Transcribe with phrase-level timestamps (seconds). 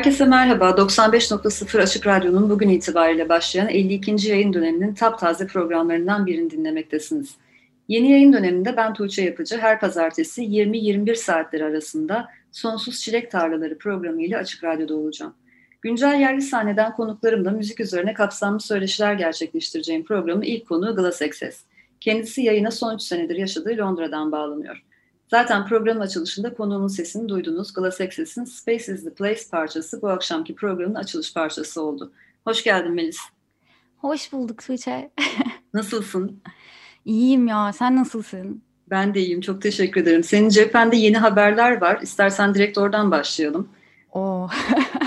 [0.00, 0.70] Herkese merhaba.
[0.70, 4.28] 95.0 Açık Radyo'nun bugün itibariyle başlayan 52.
[4.28, 7.34] yayın döneminin taptaze programlarından birini dinlemektesiniz.
[7.88, 14.22] Yeni yayın döneminde ben Tuğçe Yapıcı her pazartesi 20-21 saatleri arasında Sonsuz Çilek Tarlaları programı
[14.22, 15.34] ile Açık Radyo'da olacağım.
[15.82, 21.64] Güncel yerli sahneden konuklarımla müzik üzerine kapsamlı söyleşiler gerçekleştireceğim programın ilk konuğu Glass Access.
[22.00, 24.82] Kendisi yayına son 3 senedir yaşadığı Londra'dan bağlanıyor.
[25.30, 27.72] Zaten programın açılışında konuğumun sesini duydunuz.
[27.74, 32.12] Glass Access'in Space is the Place parçası bu akşamki programın açılış parçası oldu.
[32.44, 33.18] Hoş geldin Melis.
[33.96, 35.10] Hoş bulduk Tuğçe.
[35.74, 36.42] Nasılsın?
[37.04, 38.62] İyiyim ya, sen nasılsın?
[38.90, 40.22] Ben de iyiyim, çok teşekkür ederim.
[40.22, 41.98] Senin cephende yeni haberler var.
[42.02, 43.68] İstersen direkt oradan başlayalım.
[44.12, 44.48] Oo.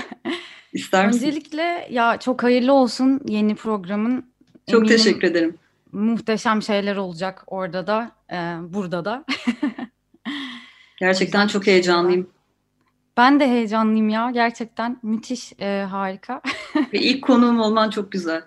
[0.72, 1.26] İster misin?
[1.26, 4.24] Öncelikle ya çok hayırlı olsun yeni programın.
[4.70, 5.58] Çok Eminim teşekkür ederim.
[5.92, 8.36] Muhteşem şeyler olacak orada da, e,
[8.74, 9.24] burada da.
[10.96, 12.30] Gerçekten çok heyecanlıyım.
[13.16, 14.30] Ben de heyecanlıyım ya.
[14.30, 16.42] Gerçekten müthiş, e, harika.
[16.92, 18.42] Ve ilk konuğum olman çok güzel.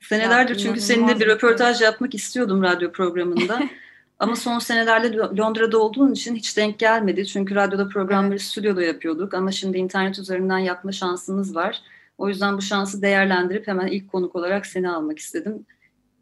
[0.00, 3.62] Senelerdir ya, çünkü seninle bir röportaj yapmak istiyordum radyo programında.
[4.18, 7.26] Ama son senelerde Londra'da olduğun için hiç denk gelmedi.
[7.26, 9.34] Çünkü radyoda programları stüdyoda yapıyorduk.
[9.34, 11.82] Ama şimdi internet üzerinden yapma şansımız var.
[12.18, 15.66] O yüzden bu şansı değerlendirip hemen ilk konuk olarak seni almak istedim.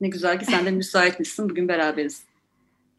[0.00, 1.50] Ne güzel ki sen de müsaitmişsin.
[1.50, 2.22] Bugün beraberiz.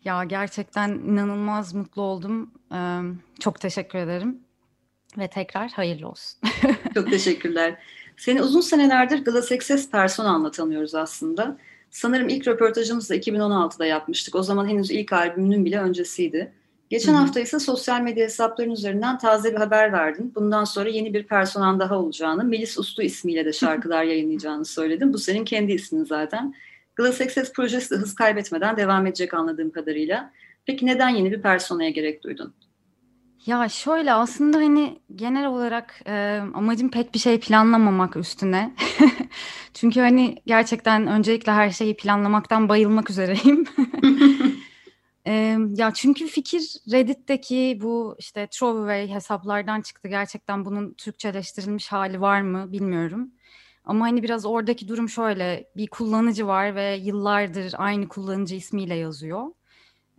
[0.05, 2.51] Ya gerçekten inanılmaz mutlu oldum.
[2.73, 2.99] Ee,
[3.39, 4.39] çok teşekkür ederim.
[5.17, 6.39] Ve tekrar hayırlı olsun.
[6.93, 7.75] çok teşekkürler.
[8.17, 11.57] Seni uzun senelerdir Glass Access personanla tanıyoruz aslında.
[11.89, 14.35] Sanırım ilk röportajımızı da 2016'da yapmıştık.
[14.35, 16.51] O zaman henüz ilk albümünün bile öncesiydi.
[16.89, 17.21] Geçen Hı-hı.
[17.21, 20.31] hafta ise sosyal medya hesapların üzerinden taze bir haber verdin.
[20.35, 25.13] Bundan sonra yeni bir personan daha olacağını, Melis Uslu ismiyle de şarkılar yayınlayacağını söyledin.
[25.13, 26.53] Bu senin kendi ismin zaten.
[26.95, 30.31] Glass Access projesi de hız kaybetmeden devam edecek anladığım kadarıyla.
[30.65, 32.53] Peki neden yeni bir personaya gerek duydun?
[33.45, 38.75] Ya şöyle aslında hani genel olarak e, amacım pek bir şey planlamamak üstüne.
[39.73, 43.65] Çünkü hani gerçekten öncelikle her şeyi planlamaktan bayılmak üzereyim.
[45.27, 46.61] e, ya çünkü fikir
[46.91, 50.07] Reddit'teki bu işte throwaway hesaplardan çıktı.
[50.07, 53.31] Gerçekten bunun Türkçeleştirilmiş hali var mı bilmiyorum.
[53.85, 59.47] Ama hani biraz oradaki durum şöyle bir kullanıcı var ve yıllardır aynı kullanıcı ismiyle yazıyor.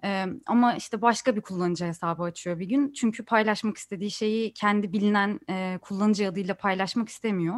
[0.04, 2.92] Ee, ama işte başka bir kullanıcı hesabı açıyor bir gün.
[2.92, 7.56] Çünkü paylaşmak istediği şeyi kendi bilinen e, kullanıcı adıyla paylaşmak istemiyor.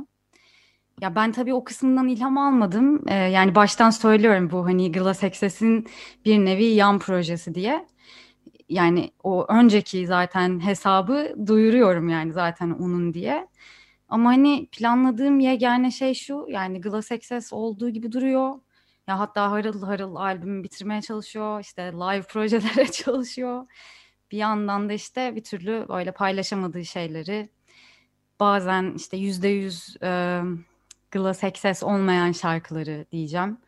[1.01, 3.09] Ya ben tabii o kısmından ilham almadım.
[3.09, 5.87] Ee, yani baştan söylüyorum bu hani Glass Access'in
[6.25, 7.87] bir nevi yan projesi diye.
[8.69, 13.49] Yani o önceki zaten hesabı duyuruyorum yani zaten onun diye.
[14.09, 18.61] Ama hani planladığım yegane şey şu yani Glass Access olduğu gibi duruyor.
[19.07, 21.61] Ya hatta harıl harıl albümü bitirmeye çalışıyor.
[21.61, 23.67] işte live projelere çalışıyor.
[24.31, 27.49] Bir yandan da işte bir türlü böyle paylaşamadığı şeyleri
[28.41, 29.97] bazen işte yüzde yüz
[31.11, 33.59] Glass Access olmayan şarkıları diyeceğim.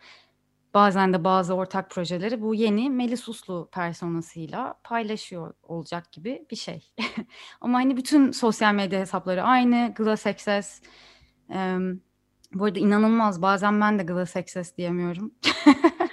[0.74, 6.92] Bazen de bazı ortak projeleri bu yeni Melis Uslu personasıyla paylaşıyor olacak gibi bir şey.
[7.60, 9.94] Ama hani bütün sosyal medya hesapları aynı.
[9.96, 10.80] Glass Access.
[11.50, 11.76] Ee,
[12.52, 13.42] bu arada inanılmaz.
[13.42, 15.34] Bazen ben de Glass Access diyemiyorum.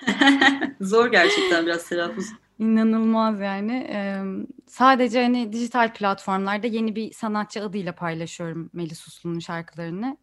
[0.81, 2.25] Zor gerçekten biraz telaffuz.
[2.59, 3.87] İnanılmaz yani.
[3.89, 4.23] Ee,
[4.67, 10.17] sadece hani dijital platformlarda yeni bir sanatçı adıyla paylaşıyorum Melis Uslu'nun şarkılarını.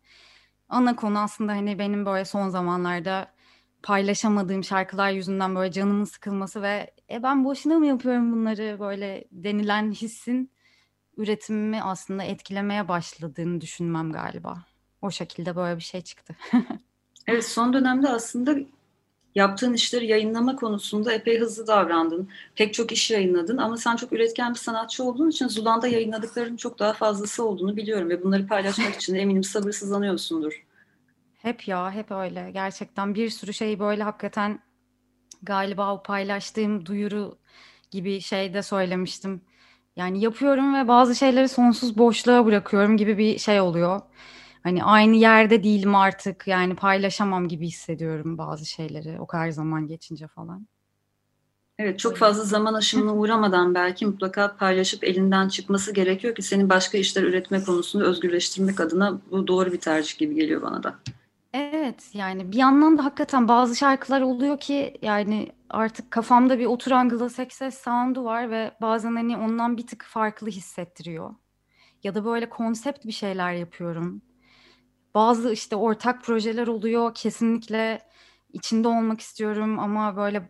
[0.68, 3.32] Ana konu aslında hani benim böyle son zamanlarda
[3.82, 9.92] paylaşamadığım şarkılar yüzünden böyle canımın sıkılması ve e ben boşuna mı yapıyorum bunları böyle denilen
[9.92, 10.50] hissin
[11.16, 14.64] üretimimi aslında etkilemeye başladığını düşünmem galiba.
[15.02, 16.36] O şekilde böyle bir şey çıktı.
[17.26, 18.56] evet son dönemde aslında
[19.34, 22.28] yaptığın işleri yayınlama konusunda epey hızlı davrandın.
[22.54, 26.78] Pek çok iş yayınladın ama sen çok üretken bir sanatçı olduğun için Zulan'da yayınladıklarının çok
[26.78, 30.62] daha fazlası olduğunu biliyorum ve bunları paylaşmak için eminim sabırsızlanıyorsundur.
[31.42, 32.50] Hep ya, hep öyle.
[32.50, 34.60] Gerçekten bir sürü şey böyle hakikaten
[35.42, 37.38] galiba o paylaştığım duyuru
[37.90, 39.40] gibi şeyde söylemiştim.
[39.96, 44.00] Yani yapıyorum ve bazı şeyleri sonsuz boşluğa bırakıyorum gibi bir şey oluyor.
[44.62, 50.26] Hani aynı yerde değilim artık yani paylaşamam gibi hissediyorum bazı şeyleri o kadar zaman geçince
[50.28, 50.66] falan.
[51.78, 56.98] Evet çok fazla zaman aşımına uğramadan belki mutlaka paylaşıp elinden çıkması gerekiyor ki seni başka
[56.98, 60.98] işler üretme konusunda özgürleştirmek adına bu doğru bir tercih gibi geliyor bana da.
[61.54, 67.08] Evet yani bir yandan da hakikaten bazı şarkılar oluyor ki yani artık kafamda bir oturan
[67.40, 71.34] Access sound'u var ve bazen hani ondan bir tık farklı hissettiriyor.
[72.04, 74.22] Ya da böyle konsept bir şeyler yapıyorum.
[75.14, 78.02] Bazı işte ortak projeler oluyor kesinlikle
[78.52, 80.48] içinde olmak istiyorum ama böyle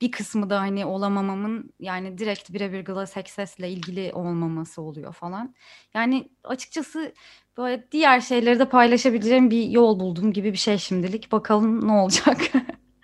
[0.00, 5.54] bir kısmı da hani olamamamın yani direkt birebir Glass Access'le ilgili olmaması oluyor falan.
[5.94, 7.14] Yani açıkçası
[7.60, 11.32] böyle diğer şeyleri de paylaşabileceğim bir yol buldum gibi bir şey şimdilik.
[11.32, 12.36] Bakalım ne olacak.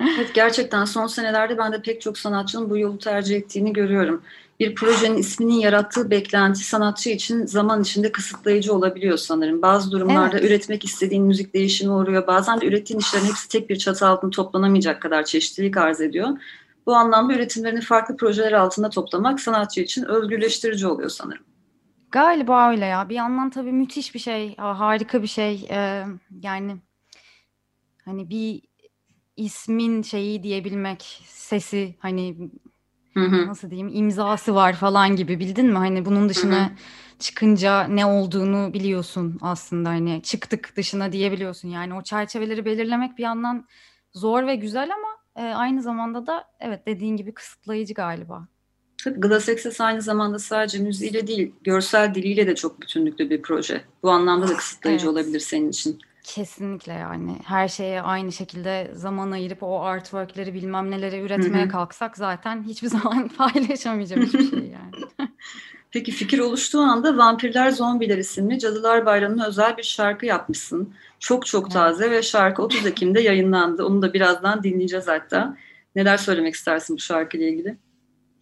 [0.01, 4.23] Evet gerçekten son senelerde ben de pek çok sanatçının bu yolu tercih ettiğini görüyorum.
[4.61, 9.63] Bir projenin isminin yarattığı beklenti sanatçı için zaman içinde kısıtlayıcı olabiliyor sanırım.
[9.63, 10.51] Bazı durumlarda Evet.
[10.51, 12.27] üretmek istediğin müzik değişimi oluyor.
[12.27, 16.29] Bazen de ürettiğin işlerin hepsi tek bir çatı altında toplanamayacak kadar çeşitlilik arz ediyor.
[16.87, 21.45] Bu anlamda üretimlerini farklı projeler altında toplamak sanatçı için özgürleştirici oluyor sanırım.
[22.17, 23.09] Galiba öyle ya.
[23.09, 25.67] Bir yandan tabii müthiş bir şey, ha- harika bir şey.
[25.71, 26.05] Ee,
[26.43, 26.77] yani
[28.05, 28.63] hani bir
[29.37, 32.51] ismin şeyi diyebilmek, sesi hani
[33.15, 33.47] Hı hı.
[33.47, 35.79] nasıl diyeyim imzası var falan gibi bildin mi?
[35.79, 36.73] Hani bunun dışına
[37.19, 41.69] çıkınca ne olduğunu biliyorsun aslında hani çıktık dışına diyebiliyorsun.
[41.69, 43.67] Yani o çerçeveleri belirlemek bir yandan
[44.13, 48.49] zor ve güzel ama e, aynı zamanda da evet dediğin gibi kısıtlayıcı galiba.
[49.05, 53.85] Tabii Glass Access aynı zamanda sadece müziğiyle değil, görsel diliyle de çok bütünlüklü bir proje.
[54.03, 55.13] Bu anlamda da kısıtlayıcı Evet.
[55.13, 55.99] olabilir senin için.
[56.23, 61.69] Kesinlikle yani her şeye aynı şekilde zaman ayırıp o artworkleri bilmem neleri üretmeye hı.
[61.69, 65.29] kalksak zaten hiçbir zaman paylaşamayacağım hiçbir şey yani.
[65.91, 70.95] Peki fikir oluştuğu anda Vampirler Zombiler isimli Cadılar Bayramı'na özel bir şarkı yapmışsın.
[71.21, 71.73] Çok çok Evet.
[71.73, 73.85] taze ve şarkı 30 Ekim'de yayınlandı.
[73.85, 75.57] Onu da birazdan dinleyeceğiz hatta.
[75.97, 77.77] Neler söylemek istersin bu şarkıyla ilgili?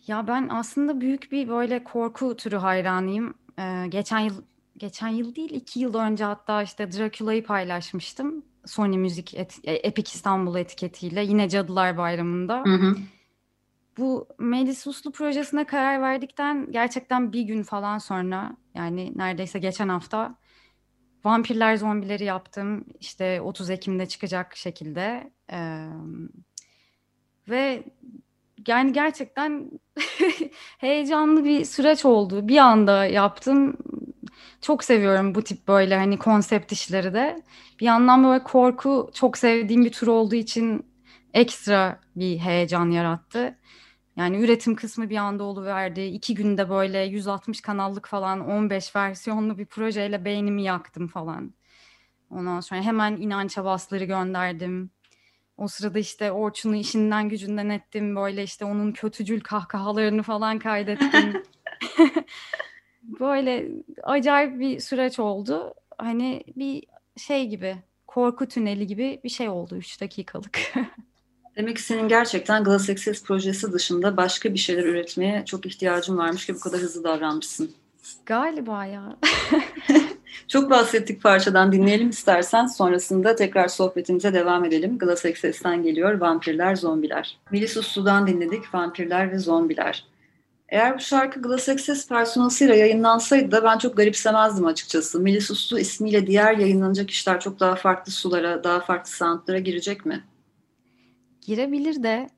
[0.06, 3.34] Ya ben aslında büyük bir böyle korku türü hayranıyım.
[3.58, 4.42] Ee, geçen yıl
[4.76, 8.44] geçen yıl değil iki yıl önce hatta işte Dracula'yı paylaşmıştım.
[8.66, 12.62] Sony Müzik et- e, Epic İstanbul etiketiyle yine Cadılar Bayramı'nda.
[12.64, 12.96] Hı hı.
[13.98, 20.34] Bu Melis Uslu projesine karar verdikten gerçekten bir gün falan sonra yani neredeyse geçen hafta
[21.24, 22.84] Vampirler Zombileri yaptım.
[23.00, 25.32] İşte 30 Ekim'de çıkacak şekilde.
[25.52, 25.88] Ee,
[27.48, 27.84] ve
[28.68, 29.70] yani gerçekten
[30.78, 32.48] heyecanlı bir süreç oldu.
[32.48, 33.76] Bir anda yaptım.
[34.60, 37.42] Çok seviyorum bu tip böyle hani konsept işleri de.
[37.80, 40.86] Bir yandan böyle korku çok sevdiğim bir tür olduğu için
[41.34, 43.58] ekstra bir heyecan yarattı.
[44.16, 46.00] Yani üretim kısmı bir anda oluverdi.
[46.00, 51.54] İki günde böyle 160 kanallık falan 15 versiyonlu bir projeyle beynimi yaktım falan.
[52.30, 54.90] Ondan sonra hemen inanç havasları gönderdim.
[55.56, 58.16] O sırada işte Orçun'u işinden gücünden ettim.
[58.16, 61.42] Böyle işte onun kötücül kahkahalarını falan kaydettim.
[63.02, 63.68] Böyle
[64.02, 65.74] acayip bir süreç oldu.
[65.98, 66.82] Hani bir
[67.16, 70.58] şey gibi, korku tüneli gibi bir şey oldu 3 dakikalık.
[71.56, 76.46] Demek ki senin gerçekten Glass Access projesi dışında başka bir şeyler üretmeye çok ihtiyacın varmış
[76.46, 77.74] ki bu kadar hızlı davranmışsın.
[78.26, 79.16] Galiba ya.
[80.48, 82.66] Çok bahsettik parçadan dinleyelim istersen.
[82.66, 84.98] Sonrasında tekrar sohbetimize devam edelim.
[84.98, 87.38] Glass Access'ten geliyor Vampirler, Zombiler.
[87.50, 90.04] Melis Uslu'dan dinledik Vampirler ve Zombiler.
[90.68, 95.20] Eğer bu şarkı Glass Access personasıyla yayınlansaydı da ben çok garipsemezdim açıkçası.
[95.20, 100.24] Melis Uslu ismiyle diğer yayınlanacak işler çok daha farklı sulara, daha farklı soundlara girecek mi?
[101.44, 102.28] Girebilir de,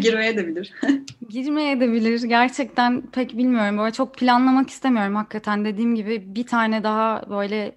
[0.00, 0.74] Girmeye de bilir.
[1.28, 2.22] girmeye de bilir.
[2.22, 3.78] Gerçekten pek bilmiyorum.
[3.78, 5.64] Böyle çok planlamak istemiyorum hakikaten.
[5.64, 7.74] Dediğim gibi bir tane daha böyle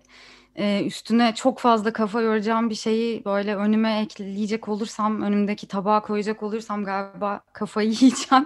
[0.56, 6.44] e, üstüne çok fazla kafa yoracağım bir şeyi böyle önüme ekleyecek olursam, önümdeki tabağa koyacak
[6.44, 8.46] olursam galiba kafayı yiyeceğim.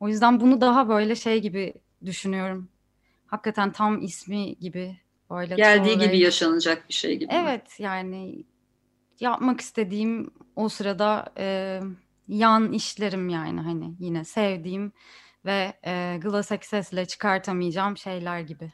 [0.00, 2.68] O yüzden bunu daha böyle şey gibi düşünüyorum.
[3.26, 4.96] Hakikaten tam ismi gibi
[5.30, 7.32] böyle Geldiği gibi yaşanacak bir şey gibi.
[7.32, 8.44] Evet yani
[9.20, 11.80] yapmak istediğim o sırada e,
[12.28, 14.92] yan işlerim yani hani yine sevdiğim
[15.44, 18.72] ve e, Glass Access'le çıkartamayacağım şeyler gibi.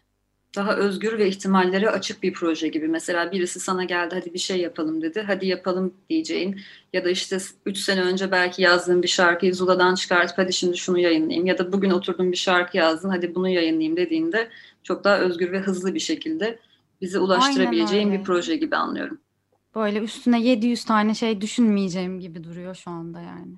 [0.56, 2.88] Daha özgür ve ihtimallere açık bir proje gibi.
[2.88, 5.24] Mesela birisi sana geldi hadi bir şey yapalım dedi.
[5.26, 6.60] Hadi yapalım diyeceğin
[6.92, 10.98] ya da işte 3 sene önce belki yazdığın bir şarkıyı Zula'dan çıkartıp hadi şimdi şunu
[10.98, 14.50] yayınlayayım ya da bugün oturdun bir şarkı yazdın hadi bunu yayınlayayım dediğinde
[14.82, 16.58] çok daha özgür ve hızlı bir şekilde
[17.00, 19.18] bize ulaştırabileceğin bir proje gibi anlıyorum.
[19.74, 23.54] Böyle üstüne 700 tane şey düşünmeyeceğim gibi duruyor şu anda yani.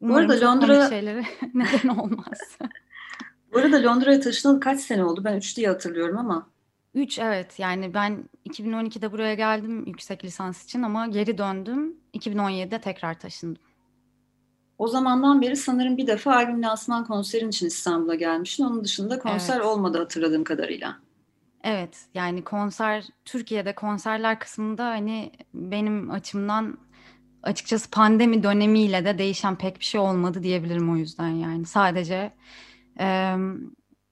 [0.00, 1.24] Bu arada Umarım çok komik Londra şeylere
[1.54, 2.58] neden olmaz.
[2.60, 2.66] Bu
[3.52, 5.24] Bu arada Londra'ya taşınalı kaç sene oldu?
[5.24, 6.50] Ben 3 diye hatırlıyorum ama.
[6.94, 11.96] 3 evet yani ben 2012'de buraya geldim yüksek lisans için ama geri döndüm.
[12.14, 13.62] 2017'de tekrar taşındım.
[14.78, 18.64] O zamandan beri sanırım bir defa albüm lansman konserin için İstanbul'a gelmişsin.
[18.64, 19.66] Onun dışında konser Evet.
[19.66, 20.98] olmadı hatırladığım kadarıyla.
[21.68, 26.78] Evet yani konser Türkiye'de konserler kısmında hani benim açımdan
[27.42, 32.32] açıkçası pandemi dönemiyle de değişen pek bir şey olmadı diyebilirim o yüzden yani sadece
[33.00, 33.04] e,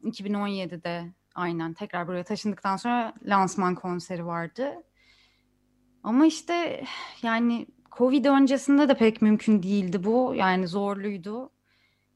[0.05, 4.75] 2017'de aynen tekrar buraya taşındıktan sonra lansman konseri vardı.
[6.03, 6.85] Ama işte
[7.23, 11.51] yani Covid öncesinde de pek mümkün değildi bu yani zorluydu.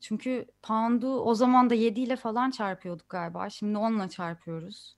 [0.00, 3.50] Çünkü pound'u o zaman da 7 ile falan çarpıyorduk galiba.
[3.50, 4.98] Şimdi 10 ile çarpıyoruz.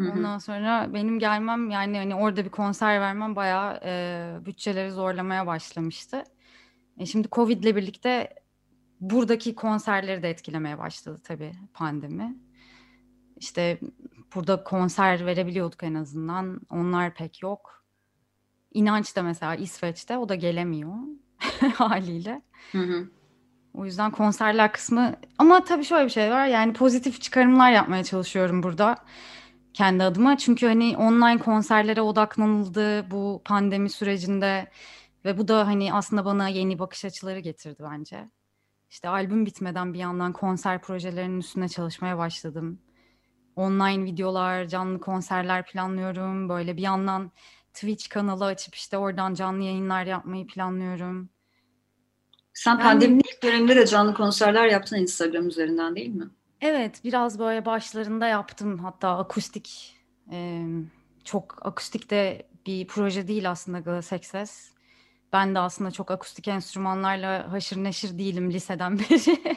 [0.00, 6.24] Ondan sonra benim gelmem yani hani orada bir konser vermem bayağı e, bütçeleri zorlamaya başlamıştı.
[6.98, 8.34] E şimdi Covid'le birlikte
[9.00, 12.38] buradaki konserleri de etkilemeye başladı tabii pandemi.
[13.36, 13.80] İşte
[14.34, 16.60] burada konser verebiliyorduk en azından.
[16.70, 17.84] Onlar pek yok.
[18.74, 20.94] İnanç da mesela İsveç'te o da gelemiyor
[21.74, 22.42] haliyle.
[22.72, 23.10] Hı hı.
[23.74, 28.62] O yüzden konserler kısmı ama tabii şöyle bir şey var yani pozitif çıkarımlar yapmaya çalışıyorum
[28.62, 28.96] burada
[29.74, 30.36] kendi adıma.
[30.36, 34.70] Çünkü hani online konserlere odaklanıldı bu pandemi sürecinde
[35.24, 38.28] ve bu da hani aslında bana yeni bakış açıları getirdi bence.
[38.90, 42.80] İşte albüm bitmeden bir yandan konser projelerinin üstüne çalışmaya başladım.
[43.56, 46.48] Online videolar, canlı konserler planlıyorum.
[46.48, 47.32] Böyle bir yandan
[47.74, 51.30] Twitch kanalı açıp işte oradan canlı yayınlar yapmayı planlıyorum.
[52.60, 56.30] Sen Yani- pandeminin ilk döneminde de canlı konserler yaptın Instagram üzerinden değil mi?
[56.60, 58.78] Evet, biraz böyle başlarında yaptım.
[58.78, 59.96] Hatta akustik,
[60.32, 60.66] e,
[61.24, 64.70] çok akustik de bir proje değil aslında Glass Access.
[65.32, 69.56] Ben de aslında çok akustik enstrümanlarla haşır neşir değilim liseden beri.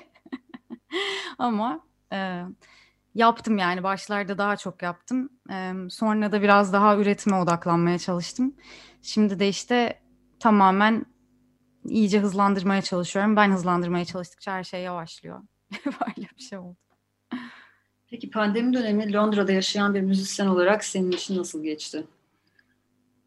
[1.39, 1.79] Ama
[2.13, 2.41] e,
[3.15, 5.29] yaptım yani başlarda daha çok yaptım.
[5.51, 8.55] E, sonra da biraz daha üretime odaklanmaya çalıştım.
[9.01, 10.01] Şimdi de işte
[10.39, 11.05] tamamen
[11.85, 13.35] iyice hızlandırmaya çalışıyorum.
[13.35, 15.41] Ben hızlandırmaya çalıştıkça her şey yavaşlıyor.
[15.85, 16.77] Böyle bir şey oldu.
[18.09, 22.03] Peki pandemi dönemi Londra'da yaşayan bir müzisyen olarak senin için nasıl geçti?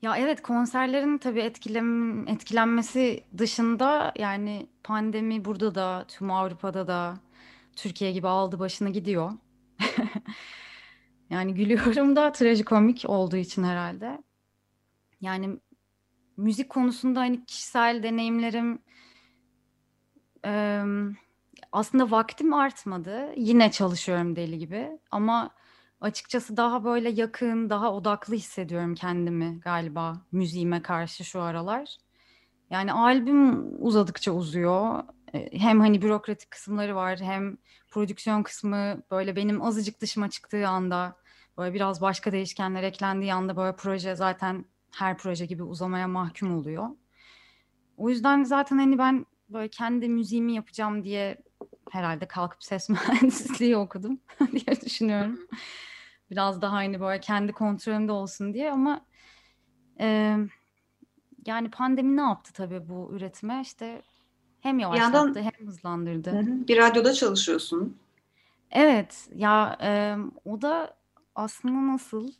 [0.03, 7.15] Ya evet konserlerin tabii etkilem, etkilenmesi dışında yani pandemi burada da tüm Avrupa'da da
[7.77, 9.33] Türkiye gibi aldı başını gidiyor.
[11.31, 14.23] Yani gülüyorum da trajikomik olduğu için herhalde.
[15.21, 15.61] Yani
[16.37, 18.78] müzik konusunda hani kişisel deneyimlerim
[20.45, 21.16] em,
[21.73, 23.33] aslında vaktim artmadı.
[23.37, 25.50] Yine çalışıyorum deli gibi ama
[26.00, 31.97] açıkçası daha böyle yakın, daha odaklı hissediyorum kendimi galiba müziğime karşı şu aralar.
[32.71, 35.02] Yani albüm uzadıkça uzuyor.
[35.35, 37.57] E, Hem hani bürokratik kısımları var, hem
[37.90, 41.16] prodüksiyon kısmı böyle benim azıcık dışıma çıktığı anda,
[41.59, 46.88] böyle biraz başka değişkenler eklendiği anda böyle proje zaten her proje gibi uzamaya mahkum oluyor.
[47.97, 51.38] O yüzden zaten hani ben böyle kendi müziğimi yapacağım diye
[51.90, 54.21] herhalde kalkıp ses mühendisliği okudum
[54.52, 55.38] diye düşünüyorum.
[56.31, 59.00] Biraz daha hani böyle kendi kontrolümde olsun diye ama
[60.00, 60.37] e,
[61.47, 63.61] yani pandemi ne yaptı tabii bu üretime?
[63.62, 64.02] İşte
[64.61, 66.31] hem yavaşlattı yandan- hem hızlandırdı.
[66.31, 66.69] Hı hı.
[66.69, 67.97] Bir radyoda çalışıyorsun.
[68.71, 70.97] Evet ya e, o da
[71.35, 72.33] aslında nasıl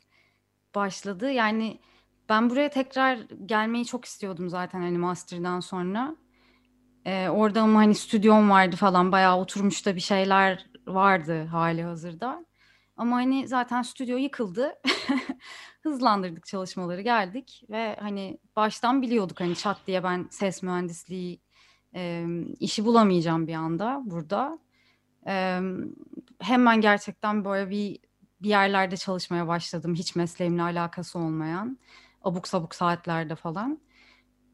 [0.75, 1.31] başladı?
[1.31, 1.79] Yani
[2.28, 6.16] ben buraya tekrar gelmeyi çok istiyordum zaten hani master'dan sonra.
[7.04, 12.45] E, orada ama hani stüdyom vardı falan bayağı oturmuş da bir şeyler vardı hali hazırda.
[12.97, 14.73] Ama hani zaten stüdyo yıkıldı.
[15.83, 21.40] Hızlandırdık çalışmaları geldik ve hani baştan biliyorduk hani çat diye ben ses mühendisliği
[21.95, 22.26] e,
[22.61, 24.59] işi bulamayacağım bir anda burada.
[25.26, 25.61] E,
[26.40, 27.99] hemen gerçekten böyle bir
[28.42, 29.95] bir yerlerde çalışmaya başladım.
[29.95, 31.78] Hiç mesleğimle alakası olmayan.
[32.26, 33.78] Abuk sabuk saatlerde falan.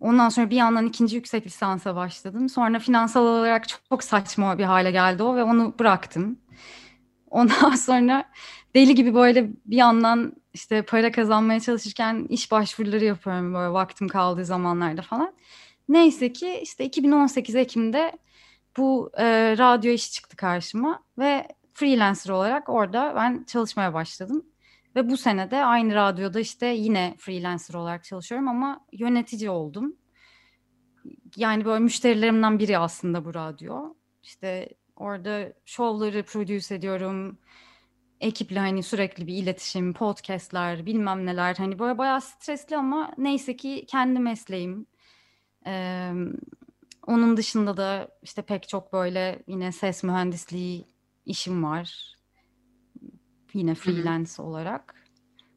[0.01, 2.49] Ondan sonra bir yandan ikinci yüksek lisansa başladım.
[2.49, 6.39] Sonra finansal olarak çok, saçma bir hale geldi o ve onu bıraktım.
[7.31, 8.25] Ondan sonra
[8.75, 14.45] deli gibi böyle bir yandan işte para kazanmaya çalışırken iş başvuruları yapıyorum böyle vaktim kaldığı
[14.45, 15.35] zamanlarda falan.
[15.89, 18.13] Neyse ki işte 2018 Ekim'de
[18.77, 24.45] bu e, radyo işi çıktı karşıma ve freelancer olarak orada ben çalışmaya başladım.
[24.97, 29.97] Ve bu sene de aynı radyoda işte yine freelancer olarak çalışıyorum ama yönetici oldum.
[31.37, 33.95] Yani böyle müşterilerimden biri aslında bu radyo.
[34.23, 37.39] İşte orada şovları produce ediyorum.
[38.21, 41.55] Ekiple hani sürekli bir iletişim, podcastler, bilmem neler.
[41.55, 44.87] Hani böyle bayağı stresli ama neyse ki kendi mesleğim.
[45.67, 46.13] Ee,
[47.07, 50.87] Onun dışında da işte pek çok böyle yine ses mühendisliği
[51.27, 52.17] işim var.
[53.55, 54.47] Yine freelance hı hı.
[54.47, 54.95] olarak.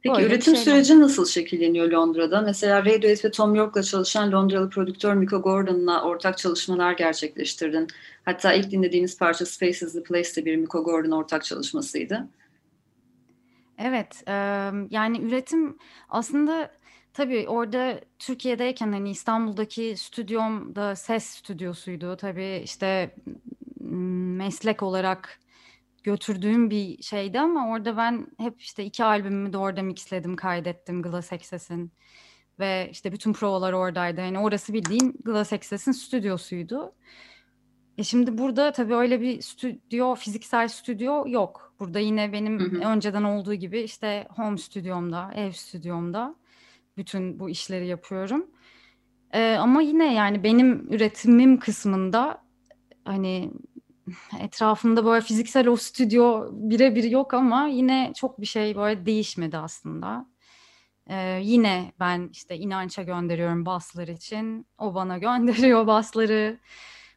[0.02, 2.42] Peki Böyle üretim süreci nasıl şekilleniyor Londra'da?
[2.42, 7.88] Mesela Radiohead ve Tom York'la çalışan Londralı prodüktör Miko Gordon'la ortak çalışmalar gerçekleştirdin.
[8.26, 12.28] Hatta ilk dinlediğimiz parça Space is the Place de bir Miko Gordon ortak çalışmasıydı.
[13.78, 14.24] Evet,
[14.90, 15.78] yani üretim
[16.10, 16.72] aslında
[17.14, 22.18] tabii orada Türkiye'deyken hani İstanbul'daki stüdyom da ses stüdyosuydu.
[22.18, 23.16] Tabii işte
[24.38, 25.40] meslek olarak
[26.06, 31.34] götürdüğüm bir şeydi ama orada ben hep işte iki albümümü de orada mixledim, kaydettim Glass
[31.34, 31.92] Access'in.
[32.60, 34.22] Ve işte bütün provalar oradaydı.
[34.22, 36.94] Yani orası bildiğin Glass Access'in stüdyosuydu.
[37.98, 41.76] E şimdi burada tabii öyle bir stüdyo, fiziksel stüdyo yok.
[41.80, 42.90] Burada yine benim hı hı.
[42.90, 46.36] önceden olduğu gibi işte home stüdyomda, ev stüdyomda
[46.98, 48.48] bütün bu işleri yapıyorum.
[49.34, 52.44] Ee, ama yine yani benim üretimim kısmında
[53.06, 53.52] hani
[54.40, 60.26] etrafımda böyle fiziksel o stüdyo birebir yok ama yine çok bir şey böyle değişmedi aslında.
[61.08, 64.68] Ee, yine ben işte inança gönderiyorum baslar için.
[64.78, 66.60] O bana gönderiyor basları.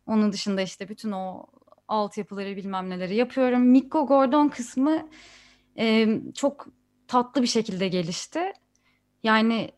[0.06, 1.46] Onun dışında işte bütün o
[1.88, 3.62] altyapıları bilmem neleri yapıyorum.
[3.62, 5.08] Mikko Gordon kısmı
[5.78, 6.66] e, çok
[7.08, 8.52] tatlı bir şekilde gelişti.
[9.22, 9.70] Yani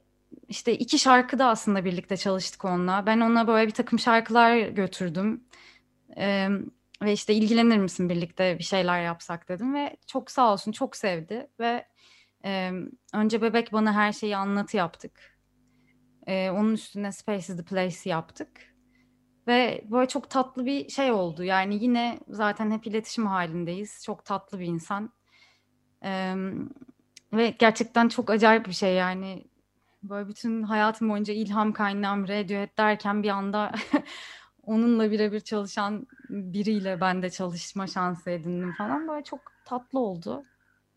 [0.49, 3.07] işte iki şarkı da aslında birlikte çalıştık onunla.
[3.07, 5.45] Ben ona böyle bir takım şarkılar götürdüm.
[6.17, 6.49] Ee,
[7.03, 11.51] ve işte ilgilenir misin birlikte bir şeyler yapsak dedim ve çok sağ olsun çok sevdi
[11.61, 11.87] ve
[12.45, 12.73] e,
[13.15, 15.39] önce bebek bana her şeyi anlatı yaptık.
[16.27, 18.71] E, onun üstüne Space is the Place yaptık.
[19.47, 21.45] Ve böyle çok tatlı bir şey oldu.
[21.45, 24.03] Yani yine zaten hep iletişim halindeyiz.
[24.05, 25.13] Çok tatlı bir insan.
[26.05, 26.35] Ee,
[27.33, 29.45] ve gerçekten çok acayip bir şey yani.
[30.03, 33.73] Böyle bütün hayatım boyunca ilham kaynağım Radiohead derken bir anda
[34.63, 39.09] onunla birebir çalışan biriyle ben de çalışma şansı edindim falan.
[39.09, 40.45] Böyle çok tatlı oldu.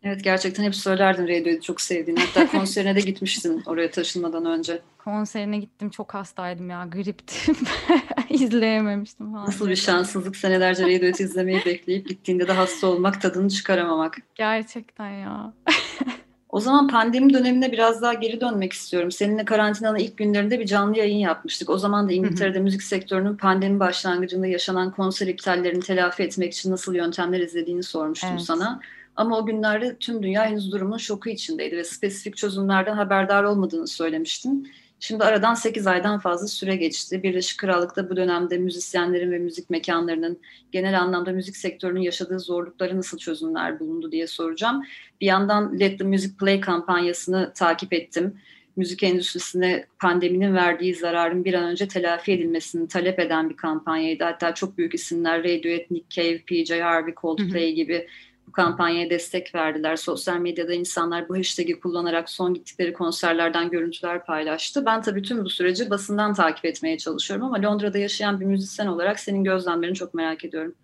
[0.04, 2.20] Evet gerçekten hep söylerdin Radiohead'i çok sevdiğini.
[2.20, 4.82] Hatta konserine de gitmiştin oraya taşınmadan önce.
[4.98, 7.56] Konserine gittim çok hastaydım ya griptim.
[8.30, 9.46] İzleyememiştim falan.
[9.46, 14.18] Nasıl bir şanssızlık senelerce Radiohead'i izlemeyi bekleyip gittiğinde de hasta olmak tadını çıkaramamak.
[14.36, 15.54] Gerçekten ya.
[16.54, 19.12] O zaman pandemi dönemine biraz daha geri dönmek istiyorum.
[19.12, 21.70] Seninle karantinanın ilk günlerinde bir canlı yayın yapmıştık.
[21.70, 26.96] O zaman da İngiltere'de müzik sektörünün pandemi başlangıcında yaşanan konser iptallerini telafi etmek için nasıl
[26.96, 28.42] yöntemler izlediğini sormuştum evet.
[28.42, 28.80] sana.
[29.16, 34.68] Ama o günlerde tüm dünya henüz durumun şoku içindeydi ve spesifik çözümlerden haberdar olmadığını söylemiştim.
[35.06, 37.24] Şimdi aradan 8 aydan fazla süre geçti.
[37.24, 40.40] Birleşik Krallık'ta bu dönemde müzisyenlerin ve müzik mekanlarının
[40.72, 44.84] genel anlamda müzik sektörünün yaşadığı zorlukları nasıl çözümler bulundu diye soracağım.
[45.22, 48.38] Bir yandan Let the Music Play kampanyasını takip ettim.
[48.76, 54.24] Müzik endüstrisine pandeminin verdiği zararın bir an önce telafi edilmesini talep eden bir kampanyaydı.
[54.24, 58.08] Hatta çok büyük isimler Radiohead, Nick Cave, PJ Harvey, Coldplay gibi
[58.48, 59.96] bu kampanyaya destek verdiler.
[59.96, 64.86] Sosyal medyada insanlar bu hashtag'i kullanarak son gittikleri konserlerden görüntüler paylaştı.
[64.86, 69.20] Ben tabii tüm bu süreci basından takip etmeye çalışıyorum ama Londra'da yaşayan bir müzisyen olarak
[69.20, 70.76] senin gözlemlerini çok merak ediyorum.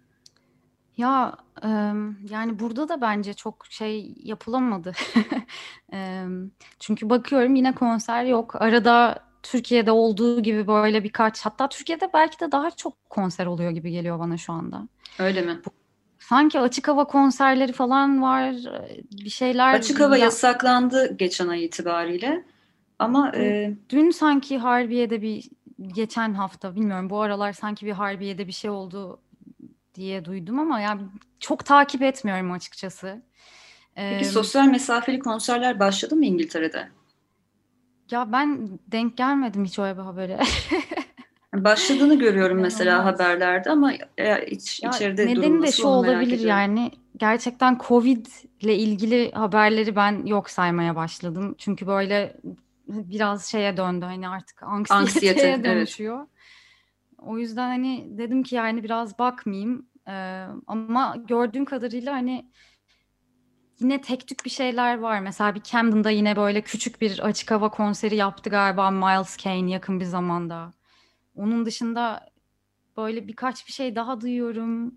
[0.98, 1.38] Ya
[2.30, 4.94] yani burada da bence çok şey yapılamadı.
[6.80, 8.62] Çünkü bakıyorum yine konser yok.
[8.62, 13.92] Arada Türkiye'de olduğu gibi böyle birkaç hatta Türkiye'de belki de daha çok konser oluyor gibi
[13.92, 14.88] geliyor bana şu anda.
[15.20, 15.62] Öyle mi?
[16.30, 18.56] Sanki açık hava konserleri falan var,
[19.12, 19.74] bir şeyler.
[19.74, 20.26] Açık hava ya...
[20.26, 22.44] yasaklandı geçen ay itibariyle.
[23.00, 23.74] Ama e...
[23.90, 25.50] dün sanki Harbiye'de bir
[25.88, 29.20] geçen hafta bilmiyorum bu aralar sanki bir Harbiye'de bir şey oldu
[29.96, 31.02] diye duydum ama yani
[31.40, 33.22] çok takip etmiyorum açıkçası.
[33.96, 36.90] Peki ee, sosyal mesafeli konserler başladı mı İngiltere'de?
[38.12, 40.40] Ya ben denk gelmedim hiç o habere.
[41.64, 43.94] Başladığını görüyorum mesela haberlerde ama
[44.48, 48.26] iç, ya içeride nedeni de şu olabilir yani gerçekten Covid
[48.62, 51.56] ile ilgili haberleri ben yok saymaya başladım.
[51.58, 52.38] Çünkü böyle
[52.88, 56.18] biraz şeye döndü hani artık anksiyeteye Anksiyete, dönüşüyor.
[56.18, 56.30] Evet.
[57.18, 62.52] O yüzden hani dedim ki yani biraz bakmayayım ee, ama gördüğüm kadarıyla hani
[63.80, 65.20] yine tek tük bir şeyler var.
[65.20, 70.00] Mesela bir Camden'da yine böyle küçük bir açık hava konseri yaptı galiba Miles Kane yakın
[70.00, 70.72] bir zamanda.
[71.40, 72.30] Onun dışında
[72.98, 74.96] böyle birkaç bir şey daha duyuyorum.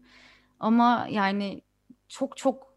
[0.61, 1.62] Ama yani
[2.09, 2.74] çok çok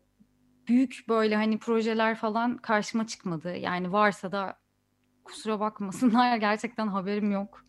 [0.67, 3.55] büyük böyle hani projeler falan karşıma çıkmadı.
[3.55, 4.57] Yani varsa da
[5.23, 7.65] kusura bakmasınlar gerçekten haberim yok.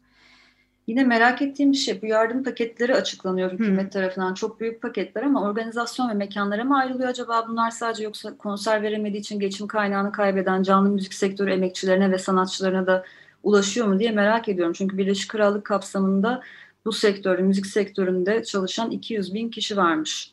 [0.86, 3.90] Yine merak ettiğim bir şey bu yardım paketleri açıklanıyor hükümet hmm.
[3.90, 4.34] tarafından.
[4.34, 9.20] Çok büyük paketler ama organizasyon ve mekanlara mı ayrılıyor acaba bunlar sadece yoksa konser veremediği
[9.20, 13.04] için geçim kaynağını kaybeden canlı müzik sektörü emekçilerine ve sanatçılarına da
[13.46, 14.72] ulaşıyor mu diye merak ediyorum.
[14.72, 16.42] Çünkü Birleşik Krallık kapsamında
[16.84, 20.32] bu sektörde, müzik sektöründe çalışan 200 bin kişi varmış.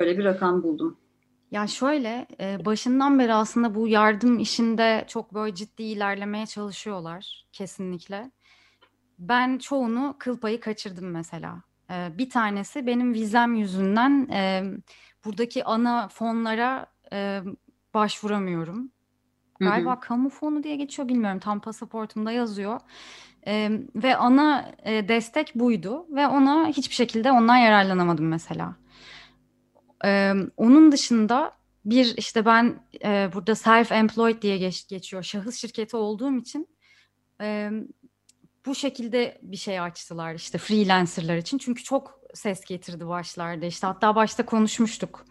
[0.00, 0.96] Böyle bir rakam buldum.
[1.50, 8.30] Ya şöyle, e, başından beri aslında bu yardım işinde çok böyle ciddi ilerlemeye çalışıyorlar kesinlikle.
[9.18, 11.62] Ben çoğunu kıl payı kaçırdım mesela.
[11.90, 14.62] E, bir tanesi benim vizem yüzünden e,
[15.24, 16.92] buradaki ana fonlara
[17.94, 18.92] başvuramıyorum.
[19.70, 21.38] Galiba kamu fonu diye geçiyor bilmiyorum.
[21.38, 22.80] Tam pasaportumda yazıyor.
[23.94, 28.76] ve ana destek buydu ve ona hiçbir şekilde ondan yararlanamadım mesela.
[30.04, 31.52] Ee, onun dışında
[31.84, 35.22] bir işte ben e, burada self-employed diye geç, geçiyor.
[35.22, 36.68] Şahıs şirketi olduğum için
[37.40, 37.70] e,
[38.66, 41.58] bu şekilde bir şey açtılar işte freelancerlar için.
[41.58, 43.66] Çünkü çok ses getirdi başlarda.
[43.66, 45.24] İşte hatta başta konuşmuştuk.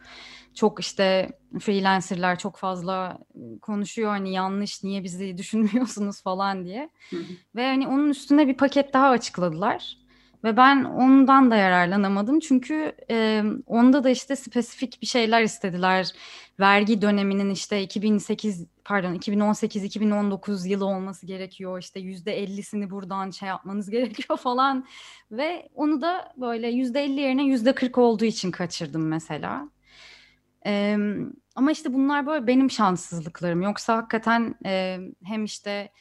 [0.56, 3.18] Çok işte freelancerlar çok fazla
[3.62, 6.90] konuşuyor hani yanlış niye bizi düşünmüyorsunuz falan diye.
[7.10, 7.24] Hı hı.
[7.56, 10.02] Ve hani onun üstüne bir paket daha açıkladılar.
[10.44, 16.12] Ve ben ondan da yararlanamadım çünkü e, onda da işte spesifik bir şeyler istediler.
[16.60, 21.80] Vergi döneminin işte 2008 pardon 2018-2019 yılı olması gerekiyor.
[21.80, 24.86] İşte yüzde ellisini buradan şey yapmanız gerekiyor falan.
[25.32, 29.70] Ve onu da böyle yüzde elli yerine yüzde kırk olduğu için kaçırdım mesela.
[30.66, 30.98] E,
[31.56, 33.62] ama işte bunlar böyle benim şanssızlıklarım.
[33.62, 35.92] Yoksa hakikaten e, hem işte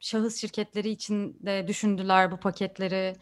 [0.00, 3.16] şahıs şirketleri için de düşündüler bu paketleri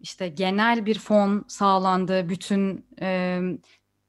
[0.00, 3.40] işte genel bir fon sağlandı bütün e,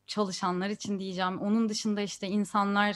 [0.08, 1.41] çalışanlar için diyeceğim.
[1.41, 2.95] Onun dışında işte insanlar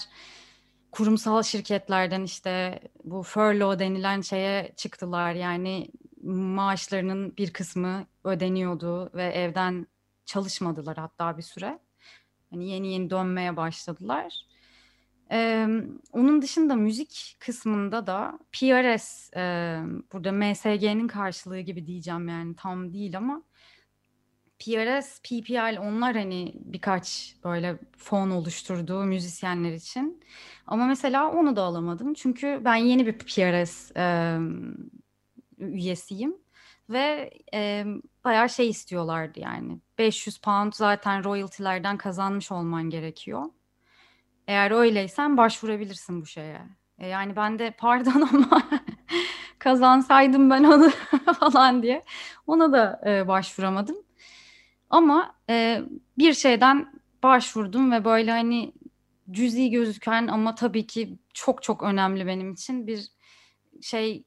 [0.91, 5.34] kurumsal şirketlerden işte bu furlough denilen şeye çıktılar.
[5.34, 5.91] Yani
[6.23, 9.88] maaşlarının bir kısmı ödeniyordu ve evden
[10.25, 11.79] çalışmadılar hatta bir süre.
[12.53, 14.45] Hani yeni yeni dönmeye başladılar.
[15.31, 15.67] Ee,
[16.11, 19.41] onun dışında müzik kısmında da PRS, e,
[20.13, 23.43] burada MSG'nin karşılığı gibi diyeceğim yani tam değil ama
[24.59, 30.23] PRS, PPL onlar hani birkaç böyle fon oluşturduğu müzisyenler için.
[30.67, 34.37] Ama mesela onu da alamadım çünkü ben yeni bir PRS e,
[35.57, 36.42] üyesiyim
[36.89, 37.85] ve e,
[38.23, 43.45] bayağı şey istiyorlardı yani 500 pound zaten royalty'lerden kazanmış olman gerekiyor.
[44.47, 46.61] Eğer öyleysen başvurabilirsin bu şeye.
[46.97, 48.63] E yani ben de pardon ama
[49.59, 50.89] kazansaydım ben onu
[51.49, 52.03] falan diye
[52.47, 53.95] ona da e, başvuramadım.
[54.89, 55.81] Ama e,
[56.17, 58.73] bir şeyden başvurdum ve böyle hani
[59.31, 63.11] cüzi gözüken ama tabii ki çok çok önemli benim için bir
[63.81, 64.23] şey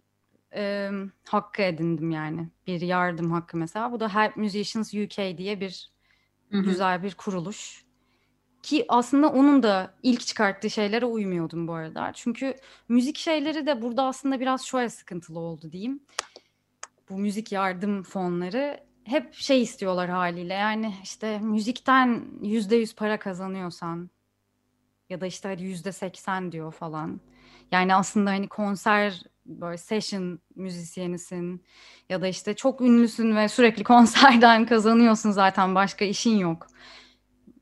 [0.57, 0.91] e,
[1.29, 2.49] hakkı edindim yani.
[2.67, 3.93] Bir yardım hakkı mesela.
[3.93, 5.91] Bu da Help Musicians UK diye bir
[6.51, 6.63] Hı-hı.
[6.63, 7.87] güzel bir kuruluş.
[8.63, 12.13] Ki aslında onun da ilk çıkarttığı şeylere uymuyordum bu arada.
[12.15, 12.55] Çünkü
[12.89, 16.01] müzik şeyleri de burada aslında biraz şöyle sıkıntılı oldu diyeyim.
[17.11, 20.55] Bu müzik yardım fonları hep şey istiyorlar haliyle.
[20.55, 24.11] Yani işte müzikten yüzde yüz para kazanıyorsan
[25.11, 27.21] ya da işte yüzde seksen diyor falan.
[27.73, 31.65] Yani aslında hani konser böyle session müzisyenisin
[32.09, 36.67] ya da işte çok ünlüsün ve sürekli konserden kazanıyorsun zaten başka işin yok.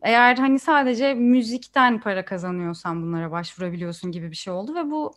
[0.02, 5.14] Eğer hani sadece müzikten para kazanıyorsan bunlara başvurabiliyorsun gibi bir şey oldu ve bu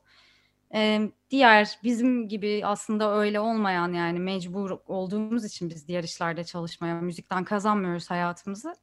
[0.74, 7.02] e, diğer bizim gibi aslında öyle olmayan yani mecbur olduğumuz için biz diğer işlerde çalışmaya
[7.02, 8.76] müzikten kazanmıyoruz hayatımızı.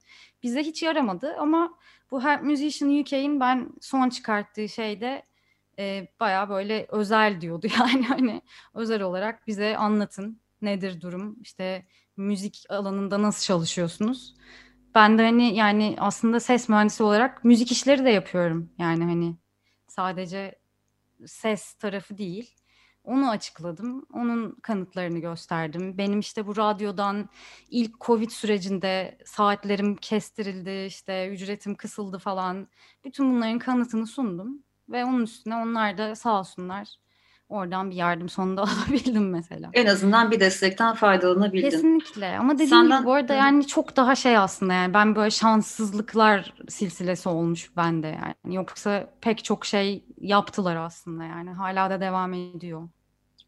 [0.43, 1.75] Bize hiç yaramadı ama
[2.11, 5.23] bu Help Musician UK'in ben son çıkarttığı şeyde
[5.79, 8.43] e, bayağı böyle özel diyordu yani hani
[8.75, 14.35] özel olarak bize anlatın nedir durum işte müzik alanında nasıl çalışıyorsunuz
[14.95, 18.71] ben de hani yani aslında ses mühendisi olarak müzik işleri de yapıyorum.
[18.79, 19.37] Yani hani
[19.89, 20.59] sadece
[21.27, 22.55] ses tarafı değil.
[23.05, 24.07] Onu açıkladım.
[24.13, 25.99] Onun kanıtlarını gösterdim.
[25.99, 27.29] Benim işte bu radyodan
[27.71, 32.69] ilk Covid sürecinde saatlerim kestirildi, işte ücretim kısıldı falan.
[33.05, 34.64] Bütün bunların kanıtını sundum.
[34.89, 36.97] Ve onun üstüne onlar da sağ olsunlar
[37.49, 39.71] Oradan bir yardım sonunda alabildim mesela.
[39.73, 41.71] En azından bir destekten faydalanabildin.
[41.71, 42.99] Kesinlikle ama dediğim Senden...
[42.99, 48.07] gibi bu arada yani çok daha şey aslında yani ben böyle şanssızlıklar silsilesi olmuş bende
[48.07, 48.57] yani.
[48.57, 52.89] Yoksa pek çok şey yaptılar aslında yani hala da devam ediyor.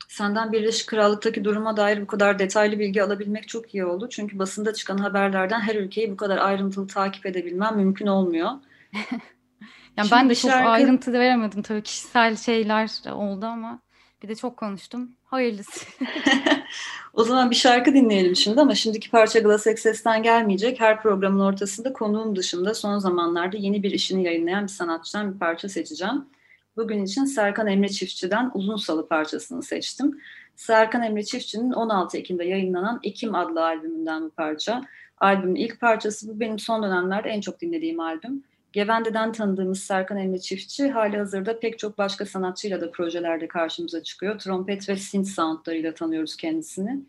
[0.09, 4.09] Senden Birleşik Krallık'taki duruma dair bu kadar detaylı bilgi alabilmek çok iyi oldu.
[4.11, 8.51] Çünkü basında çıkan haberlerden her ülkeyi bu kadar ayrıntılı takip edebilmem mümkün olmuyor.
[9.97, 10.69] yani ben de çok şarkı...
[10.69, 13.81] ayrıntı veremedim tabii kişisel şeyler oldu ama
[14.23, 15.11] bir de çok konuştum.
[15.25, 15.87] Hayırlısı.
[17.15, 20.81] o zaman bir şarkı dinleyelim şimdi ama şimdiki parça Glass Access'ten gelmeyecek.
[20.81, 25.69] Her programın ortasında konuğum dışında son zamanlarda yeni bir işini yayınlayan bir sanatçıdan bir parça
[25.69, 26.25] seçeceğim.
[26.77, 30.21] Bugün için Serkan Emre Çiftçi'den Uzun Salı parçasını seçtim.
[30.57, 34.83] Serkan Emre Çiftçi'nin 16 Ekim'de yayınlanan Ekim adlı albümünden bu parça.
[35.19, 38.45] Albümün ilk parçası bu benim son dönemlerde en çok dinlediğim albüm.
[38.77, 44.39] Gevende'den tanıdığımız Serkan Emre Çiftçi hali hazırda pek çok başka sanatçıyla da projelerde karşımıza çıkıyor.
[44.39, 47.01] Trompet ve synth soundlarıyla tanıyoruz kendisini.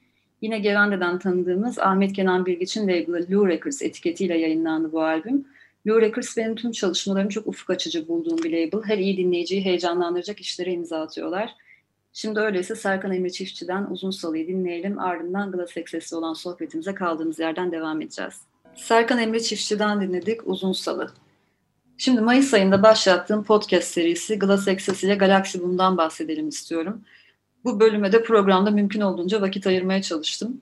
[0.42, 5.46] Yine Gevende'den tanıdığımız Ahmet Kenan Bilgiç'in label'ı Lou Records etiketiyle yayınlandı bu albüm.
[5.88, 8.84] Lou Records benim tüm çalışmalarımı çok ufuk açıcı bulduğum bir label.
[8.88, 11.56] Her iyi dinleyiciyi heyecanlandıracak işlere imza atıyorlar.
[12.14, 15.00] Şimdi öyleyse Serkan Emre Çiftçi'den Uzun Salı'yı dinleyelim.
[15.00, 18.42] Ardından Glass Access'le olan sohbetimize kaldığımız yerden devam edeceğiz.
[18.76, 21.12] Serkan Emre Çiftçi'den dinledik Uzun Salı.
[21.98, 27.02] Şimdi Mayıs ayında başlattığım podcast serisi Glass Access ile Galaxy Boom'dan bahsedelim istiyorum.
[27.64, 30.62] Bu bölüme de programda mümkün olduğunca vakit ayırmaya çalıştım.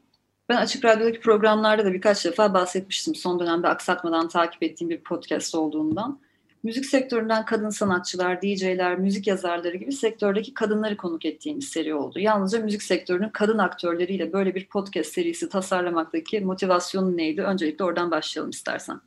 [0.50, 5.56] Ben Açık Radyo'daki programlarda da birkaç defa bahsetmiştim son dönemde aksatmadan takip ettiğim bir podcast
[5.56, 6.19] olduğundan.
[6.63, 12.19] Müzik sektöründen kadın sanatçılar, DJ'ler, müzik yazarları gibi sektördeki kadınları konuk ettiğimiz seri oldu.
[12.19, 17.41] Yalnızca müzik sektörünün kadın aktörleriyle böyle bir podcast serisi tasarlamaktaki motivasyonu neydi?
[17.41, 19.02] Öncelikle oradan başlayalım istersen.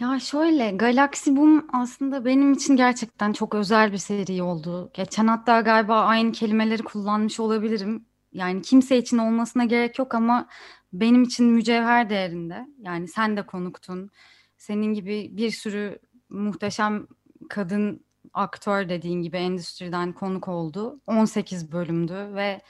[0.00, 4.90] Ya şöyle Galaxy Boom aslında benim için gerçekten çok özel bir seri oldu.
[4.94, 8.06] Geçen hatta galiba aynı kelimeleri kullanmış olabilirim.
[8.32, 10.48] Yani kimse için olmasına gerek yok ama
[10.92, 12.66] benim için mücevher değerinde.
[12.78, 14.10] Yani sen de konuktun.
[14.56, 17.06] Senin gibi bir sürü muhteşem
[17.48, 18.04] kadın
[18.34, 21.00] aktör dediğin gibi endüstriden konuk oldu.
[21.06, 22.60] 18 bölümdü ve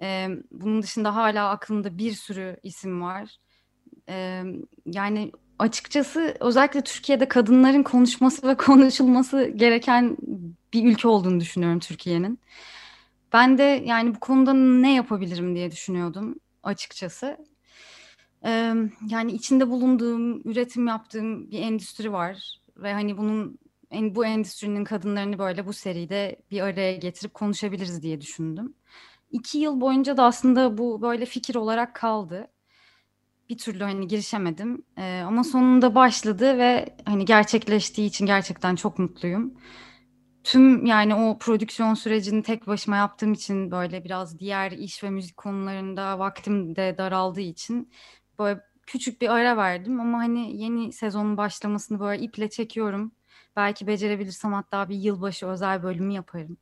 [0.00, 3.36] e, bunun dışında hala aklımda bir sürü isim var.
[4.08, 4.42] E,
[4.86, 5.32] yani
[5.62, 10.16] açıkçası özellikle Türkiye'de kadınların konuşması ve konuşulması gereken
[10.72, 12.38] bir ülke olduğunu düşünüyorum Türkiye'nin.
[13.32, 17.36] Ben de yani bu konuda ne yapabilirim diye düşünüyordum açıkçası.
[18.44, 18.74] Ee,
[19.08, 23.58] yani içinde bulunduğum, üretim yaptığım bir endüstri var ve hani bunun
[23.92, 28.74] bu endüstrinin kadınlarını böyle bu seride bir araya getirip konuşabiliriz diye düşündüm.
[29.30, 32.48] İki yıl boyunca da aslında bu böyle fikir olarak kaldı.
[33.48, 39.54] Bir türlü hani girişemedim ee, ama sonunda başladı ve hani gerçekleştiği için gerçekten çok mutluyum.
[40.44, 45.36] Tüm yani o prodüksiyon sürecini tek başıma yaptığım için böyle biraz diğer iş ve müzik
[45.36, 47.92] konularında vaktim de daraldığı için
[48.38, 53.12] böyle küçük bir ara verdim ama hani yeni sezonun başlamasını böyle iple çekiyorum.
[53.56, 56.56] Belki becerebilirsem hatta bir yılbaşı özel bölümü yaparım.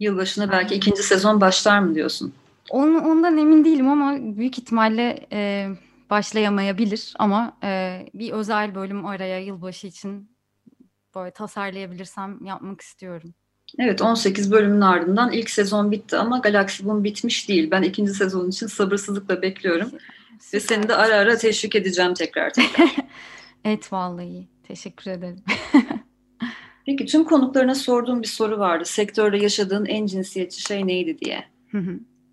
[0.00, 2.34] Yılbaşına belki ikinci sezon başlar mı diyorsun?
[2.70, 5.68] Onu, ondan emin değilim ama büyük ihtimalle e,
[6.10, 10.30] başlayamayabilir ama e, bir özel bölüm araya yılbaşı için
[11.14, 13.34] böyle tasarlayabilirsem yapmak istiyorum.
[13.78, 17.70] Evet 18 bölümün ardından ilk sezon bitti ama Galaxy Boom bitmiş değil.
[17.70, 19.90] Ben ikinci sezon için sabırsızlıkla bekliyorum.
[20.40, 20.54] Süper.
[20.54, 22.90] Ve seni de ara ara teşvik edeceğim tekrar tekrar.
[23.64, 25.42] evet vallahi teşekkür ederim.
[26.86, 28.84] Peki tüm konuklarına sorduğum bir soru vardı.
[28.84, 31.44] Sektörde yaşadığın en cinsiyetçi şey neydi diye.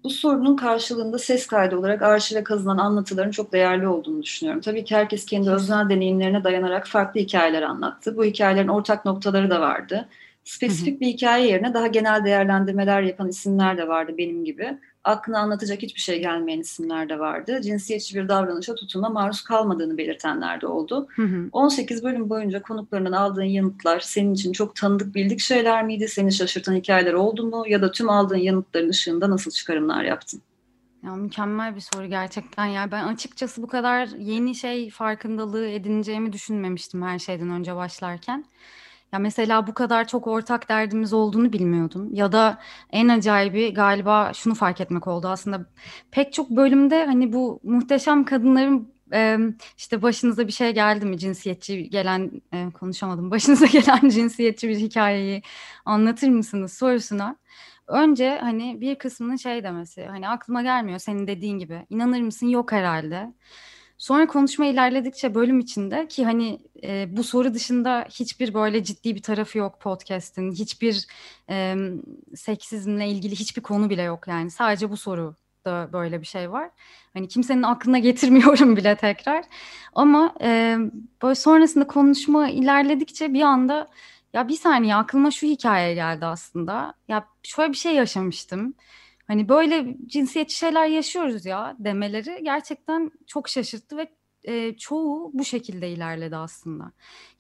[0.04, 4.62] Bu sorunun karşılığında ses kaydı olarak arşive kazınan anlatıların çok değerli olduğunu düşünüyorum.
[4.62, 8.18] Tabii ki herkes kendi öznel deneyimlerine dayanarak farklı hikayeler anlattı.
[8.18, 10.10] Bu hikayelerin ortak noktaları da vardı.
[10.50, 15.82] Spesifik bir hikaye yerine daha genel değerlendirmeler yapan isimler de vardı benim gibi aklına anlatacak
[15.82, 17.62] hiçbir şey gelmeyen isimler de vardı.
[17.62, 21.08] Cinsiyetçi bir davranışa tutuma maruz kalmadığını belirtenler de oldu.
[21.16, 21.50] Hı hı.
[21.52, 26.08] 18 bölüm boyunca konuklarından aldığın yanıtlar senin için çok tanıdık bildik şeyler miydi?
[26.08, 27.64] Seni şaşırtan hikayeler oldu mu?
[27.68, 30.42] Ya da tüm aldığın yanıtların ışığında nasıl çıkarımlar yaptın?
[31.04, 32.92] Ya mükemmel bir soru gerçekten ya.
[32.92, 38.46] Ben açıkçası bu kadar yeni şey farkındalığı edineceğimi düşünmemiştim her şeyden önce başlarken.
[39.13, 42.10] Ya mesela bu kadar çok ortak derdimiz olduğunu bilmiyordum.
[42.13, 42.60] Ya da
[42.91, 45.65] en acayibi galiba şunu fark etmek oldu aslında.
[46.12, 48.93] Pek çok bölümde hani bu muhteşem kadınların
[49.78, 52.32] işte başınıza bir şey geldi mi cinsiyetçi gelen
[52.74, 53.32] konuşamadım.
[53.32, 55.41] Başınıza gelen cinsiyetçi bir hikayeyi
[55.86, 57.36] anlatır mısınız sorusuna.
[57.88, 61.86] Önce hani bir kısmının şey demesi hani aklıma gelmiyor senin dediğin gibi.
[61.89, 63.34] İnanır mısın yok herhalde.
[64.00, 69.22] Sonra konuşma ilerledikçe bölüm içinde ki hani e, bu soru dışında hiçbir böyle ciddi bir
[69.22, 70.52] tarafı yok podcast'in.
[70.52, 71.08] Hiçbir
[71.50, 71.76] e,
[72.36, 74.52] seksizmle ilgili hiçbir konu bile yok yani.
[74.52, 75.36] Sadece bu soru
[75.66, 76.70] da böyle bir şey var.
[77.14, 79.46] Hani kimsenin aklına getirmiyorum bile tekrar.
[79.94, 80.78] Ama e,
[81.24, 83.88] böyle sonrasında konuşma ilerledikçe bir anda
[84.34, 86.94] ya bir saniye aklıma şu hikaye geldi aslında.
[87.08, 88.74] Ya şöyle bir şey yaşamıştım
[89.30, 94.08] hani böyle cinsiyetçi şeyler yaşıyoruz ya demeleri gerçekten çok şaşırttı ve
[94.44, 96.92] e, çoğu bu şekilde ilerledi aslında.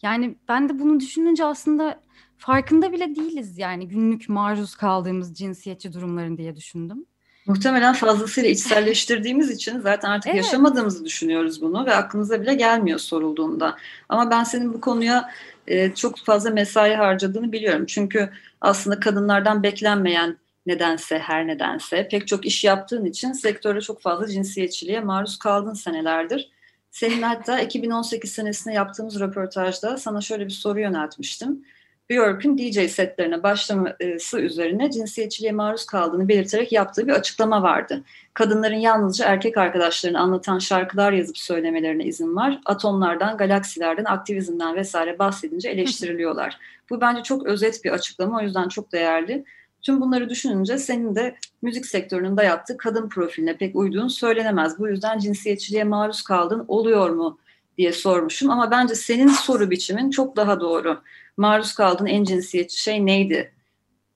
[0.01, 2.01] Yani ben de bunu düşününce aslında
[2.37, 7.05] farkında bile değiliz yani günlük maruz kaldığımız cinsiyetçi durumların diye düşündüm.
[7.47, 10.45] Muhtemelen fazlasıyla içselleştirdiğimiz için zaten artık Evet.
[10.45, 13.75] yaşamadığımızı düşünüyoruz bunu ve aklımıza bile gelmiyor sorulduğunda.
[14.09, 15.29] Ama ben senin bu konuya
[15.67, 17.85] e, çok fazla mesai harcadığını biliyorum.
[17.85, 18.29] Çünkü
[18.61, 24.99] aslında kadınlardan beklenmeyen nedense her nedense pek çok iş yaptığın için sektörde çok fazla cinsiyetçiliğe
[24.99, 26.49] maruz kaldın senelerdir.
[26.91, 31.65] Senin hatta 2018 senesinde yaptığımız röportajda sana şöyle bir soru yöneltmiştim.
[32.09, 38.03] Björk'ün DJ setlerine başlaması üzerine cinsiyetçiliğe maruz kaldığını belirterek yaptığı bir açıklama vardı.
[38.33, 42.59] Kadınların yalnızca erkek arkadaşlarını anlatan şarkılar yazıp söylemelerine izin var.
[42.65, 46.59] Atomlardan, galaksilerden, aktivizmden vesaire bahsedince eleştiriliyorlar.
[46.89, 49.45] Bu bence çok özet bir açıklama o yüzden çok değerli.
[49.81, 54.79] Tüm bunları düşününce senin de müzik sektörünün dayattığı kadın profiline pek uyduğun söylenemez.
[54.79, 57.39] Bu yüzden cinsiyetçiliğe maruz kaldın oluyor mu
[57.77, 61.01] diye sormuşum ama bence senin soru biçimin çok daha doğru.
[61.37, 63.53] Maruz kaldığın en cinsiyetçi şey neydi?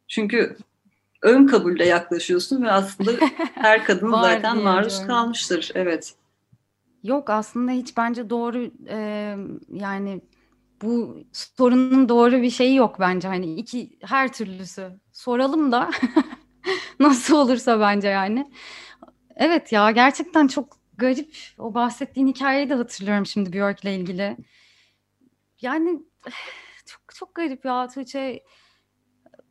[0.07, 0.57] Çünkü
[1.21, 3.11] ön kabulde yaklaşıyorsun ve aslında
[3.53, 5.07] her kadın zaten maruz diyorum.
[5.07, 5.71] kalmıştır.
[5.75, 6.13] Evet.
[7.03, 8.97] Yok aslında hiç bence doğru e,
[9.73, 10.21] yani
[10.81, 15.89] bu sorunun doğru bir şeyi yok bence hani iki her türlüsü soralım da
[16.99, 18.51] nasıl olursa bence yani.
[19.35, 24.37] Evet ya gerçekten çok garip o bahsettiğin hikayeyi de hatırlıyorum şimdi Björk'le ilgili.
[25.61, 25.99] Yani
[26.85, 28.43] çok çok garip ya Tuğçe.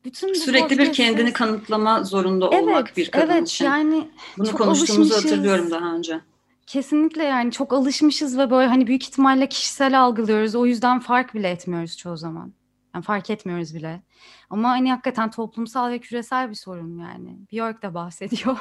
[0.05, 3.65] Bütün Sürekli bir kendini podcast'te- kanıtlama zorunda olmak Evet, bir kadın evet için.
[3.65, 5.33] yani Bunu çok konuştuğumuzu alışmışız.
[5.33, 6.21] hatırlıyorum daha önce.
[6.67, 10.55] Kesinlikle yani çok alışmışız ve böyle hani büyük ihtimalle kişisel algılıyoruz.
[10.55, 12.53] O yüzden fark bile etmiyoruz çoğu zaman.
[12.95, 14.03] Yani fark etmiyoruz bile.
[14.51, 17.39] Ama hani hakikaten toplumsal ve küresel bir sorun yani.
[17.53, 18.57] Björk de bahsediyor.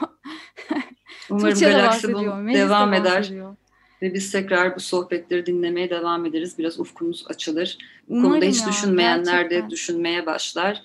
[1.29, 2.39] Umarım Tuğçe de bu bahsediyor.
[2.41, 3.55] Melis de devam eder bahsediyor.
[4.01, 6.57] ve biz tekrar bu sohbetleri dinlemeye devam ederiz.
[6.57, 7.77] Biraz ufkumuz açılır.
[8.07, 9.69] Bu Umarım konuda hiç ya, düşünmeyenler de gerçekten.
[9.69, 10.81] düşünmeye başlar.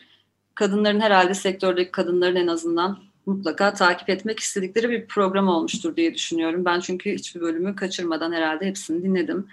[0.55, 6.65] Kadınların herhalde sektördeki kadınların en azından mutlaka takip etmek istedikleri bir program olmuştur diye düşünüyorum.
[6.65, 9.47] Ben çünkü hiçbir bölümü kaçırmadan herhalde hepsini dinledim.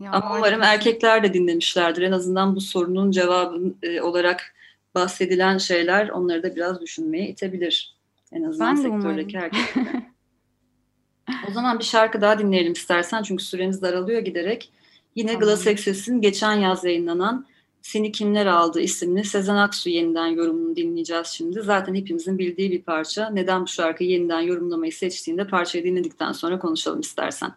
[0.00, 2.02] Ya Ama var umarım erkekler de dinlemişlerdir.
[2.02, 4.54] En azından bu sorunun cevabı e, olarak
[4.94, 7.96] bahsedilen şeyler onları da biraz düşünmeye itebilir.
[8.32, 9.84] En azından Ben sektördeki erkekler.
[11.48, 14.72] o zaman bir şarkı daha dinleyelim istersen çünkü süremiz daralıyor giderek.
[15.14, 15.46] Yine Tamam.
[15.46, 17.46] Glass Access'in geçen yaz yayınlanan
[17.82, 21.62] Seni Kimler Aldı isimli Sezen Aksu yeniden yorumunu dinleyeceğiz şimdi.
[21.62, 23.30] Zaten hepimizin bildiği bir parça.
[23.30, 27.52] Neden bu şarkıyı yeniden yorumlamayı seçtiğinde parçayı dinledikten sonra konuşalım istersen.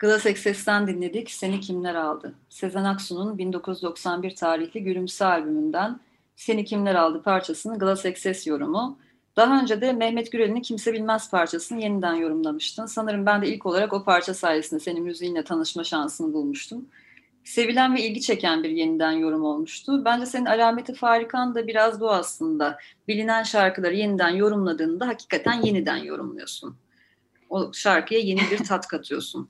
[0.00, 2.34] Glass Access'ten dinledik Seni Kimler Aldı.
[2.48, 6.00] Sezen Aksu'nun 1991 tarihli Gülümse albümünden
[6.36, 8.98] Seni Kimler Aldı parçasını Glass Access yorumu.
[9.36, 12.86] Daha önce de Mehmet Gürel'in Kimse Bilmez parçasını yeniden yorumlamıştın.
[12.86, 16.88] Sanırım ben de ilk olarak o parça sayesinde senin müziğinle tanışma şansını bulmuştum.
[17.44, 20.04] Sevilen ve ilgi çeken bir yeniden yorum olmuştu.
[20.04, 22.78] Bence senin alameti farikan da biraz bu aslında.
[23.08, 26.76] Bilinen şarkıları yeniden yorumladığında hakikaten yeniden yorumluyorsun.
[27.50, 29.48] O şarkıya yeni bir tat katıyorsun.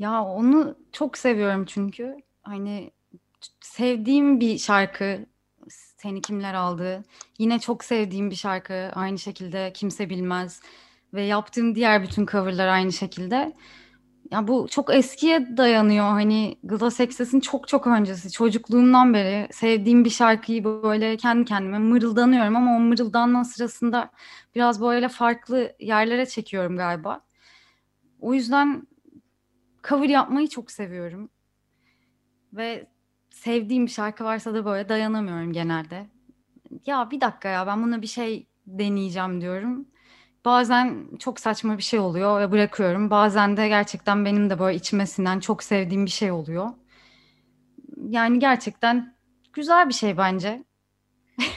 [0.00, 2.16] Ya onu çok seviyorum çünkü.
[2.42, 2.90] Hani
[3.60, 5.26] sevdiğim bir şarkı
[5.68, 7.04] Seni Kimler Aldı.
[7.38, 10.60] Yine çok sevdiğim bir şarkı aynı şekilde Kimse Bilmez.
[11.14, 13.52] Ve yaptığım diğer bütün coverlar aynı şekilde.
[14.30, 16.04] Ya bu çok eskiye dayanıyor.
[16.04, 18.32] Hani Glass Access'in çok çok öncesi.
[18.32, 24.10] Çocukluğumdan beri sevdiğim bir şarkıyı böyle kendi kendime mırıldanıyorum ama o mırıldanma sırasında
[24.54, 27.20] biraz böyle farklı yerlere çekiyorum galiba.
[28.20, 28.86] O yüzden
[29.88, 31.30] cover yapmayı çok seviyorum.
[32.52, 32.86] Ve
[33.30, 36.06] sevdiğim bir şarkı varsa da böyle dayanamıyorum genelde.
[36.86, 39.88] Ya bir dakika ya ben buna bir şey deneyeceğim diyorum.
[40.44, 43.10] Bazen çok saçma bir şey oluyor ve bırakıyorum.
[43.10, 46.70] Bazen de gerçekten benim de böyle içime sinen çok sevdiğim bir şey oluyor.
[48.08, 49.14] Yani gerçekten
[49.52, 50.64] güzel bir şey bence.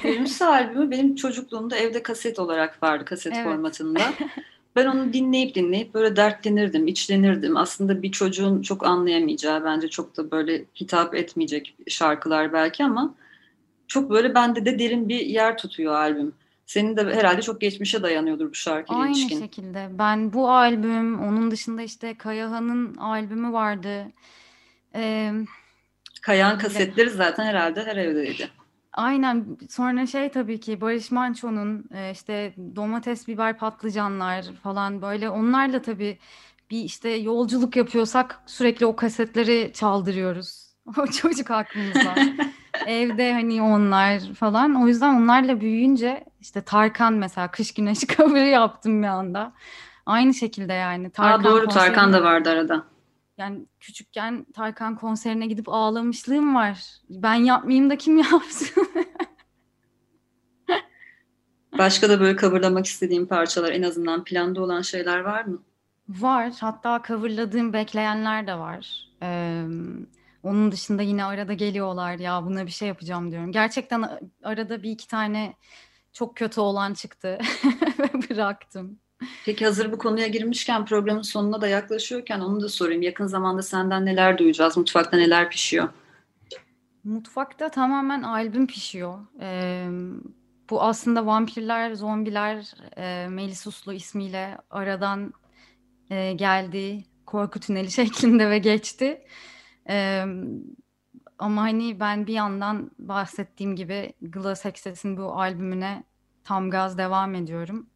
[0.04, 3.44] Gülümse albümü benim çocukluğumda evde kaset olarak vardı, kaset Evet.
[3.46, 4.02] formatında.
[4.76, 7.58] Ben onu dinleyip dinleyip böyle dertlenirdim, içlenirdim.
[7.58, 13.16] Aslında bir çocuğun çok anlayamayacağı, bence çok da böyle hitap etmeyecek şarkılar belki ama
[13.88, 16.34] çok böyle bende de derin bir yer tutuyor albüm.
[16.66, 19.40] Senin de herhalde çok geçmişe dayanıyordur bu şarkıyla Aynı ilişkin.
[19.40, 19.90] şekilde.
[19.92, 24.06] Ben bu albüm, onun dışında işte Kayahan'ın albümü vardı.
[24.96, 25.32] Ee,
[26.22, 28.50] Kayan kasetleri zaten herhalde her evdeydi.
[28.94, 29.58] Aynen.
[29.70, 36.18] Sonra şey tabii ki Barış Manço'nun e, işte domates, biber, patlıcanlar falan böyle onlarla tabii
[36.72, 40.64] bir işte yolculuk yapıyorsak sürekli o kasetleri çaldırıyoruz.
[40.98, 42.16] O çocuk aklımızda.
[42.88, 44.84] Evde hani onlar falan.
[44.84, 49.54] O yüzden onlarla büyüyünce işte Tarkan mesela Kış Güneşi cover'ı yaptım bir anda.
[50.06, 51.08] Aynı şekilde yani.
[51.08, 52.84] Aa, Tarkan doğru Tarkan konserine- da vardı arada.
[53.38, 56.86] Yani küçükken Tarkan konserine gidip ağlamışlığım var.
[57.10, 58.88] Ben yapmayayım da kim yapsın?
[61.78, 65.64] Başka da böyle coverlamak istediğin parçalar en azından planda olan şeyler var mı?
[66.10, 66.54] Var.
[66.60, 69.10] Hatta coverladığım bekleyenler de var.
[69.22, 69.64] Ee,
[70.44, 73.52] onun dışında yine arada geliyorlar ya buna bir şey yapacağım diyorum.
[73.52, 75.54] Gerçekten arada bir iki tane
[76.14, 77.38] çok kötü olan çıktı
[78.00, 79.00] ve bıraktım.
[79.46, 83.02] Peki hazır bu konuya girmişken programın sonuna da yaklaşıyorken onu da sorayım.
[83.02, 84.78] Yakın zamanda senden neler duyacağız?
[84.78, 85.90] Mutfakta neler pişiyor?
[87.04, 89.20] Mutfakta tamamen albüm pişiyor.
[89.42, 89.88] Ee,
[90.70, 95.34] bu aslında vampirler, zombiler, e, Melisuslu ismiyle aradan
[96.10, 97.04] e, geldi.
[97.26, 99.22] Korku tüneli şeklinde ve geçti.
[99.90, 100.26] E,
[101.40, 106.04] ama hani ben bir yandan bahsettiğim gibi Glass Access'in bu albümüne
[106.44, 107.90] tam gaz devam ediyorum.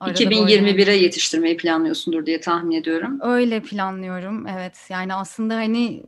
[0.00, 3.18] 2021'e hani yetiştirmeyi planlıyorsundur diye tahmin ediyorum.
[3.22, 4.86] Öyle planlıyorum evet.
[4.88, 6.02] Yani aslında hani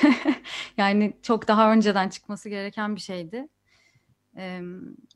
[0.76, 3.48] yani çok daha önceden çıkması gereken bir şeydi.
[4.36, 4.60] Ee,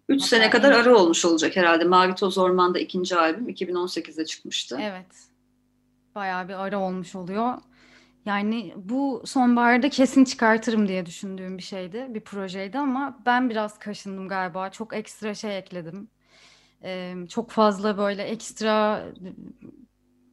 [0.08, 1.84] Üç sene kadar ara olmuş olacak herhalde.
[1.84, 4.78] Mavi Toz Orman'da ikinci albüm 2018'de çıkmıştı.
[4.80, 5.06] Evet.
[6.14, 7.54] Bayağı bir ara olmuş oluyor.
[8.26, 14.28] Yani bu sonbaharda kesin çıkartırım diye düşündüğüm bir şeydi, bir projeydi ama ben biraz kaşındım
[14.28, 14.70] galiba.
[14.70, 16.08] Çok ekstra şey ekledim.
[16.84, 19.04] Ee, çok fazla böyle ekstra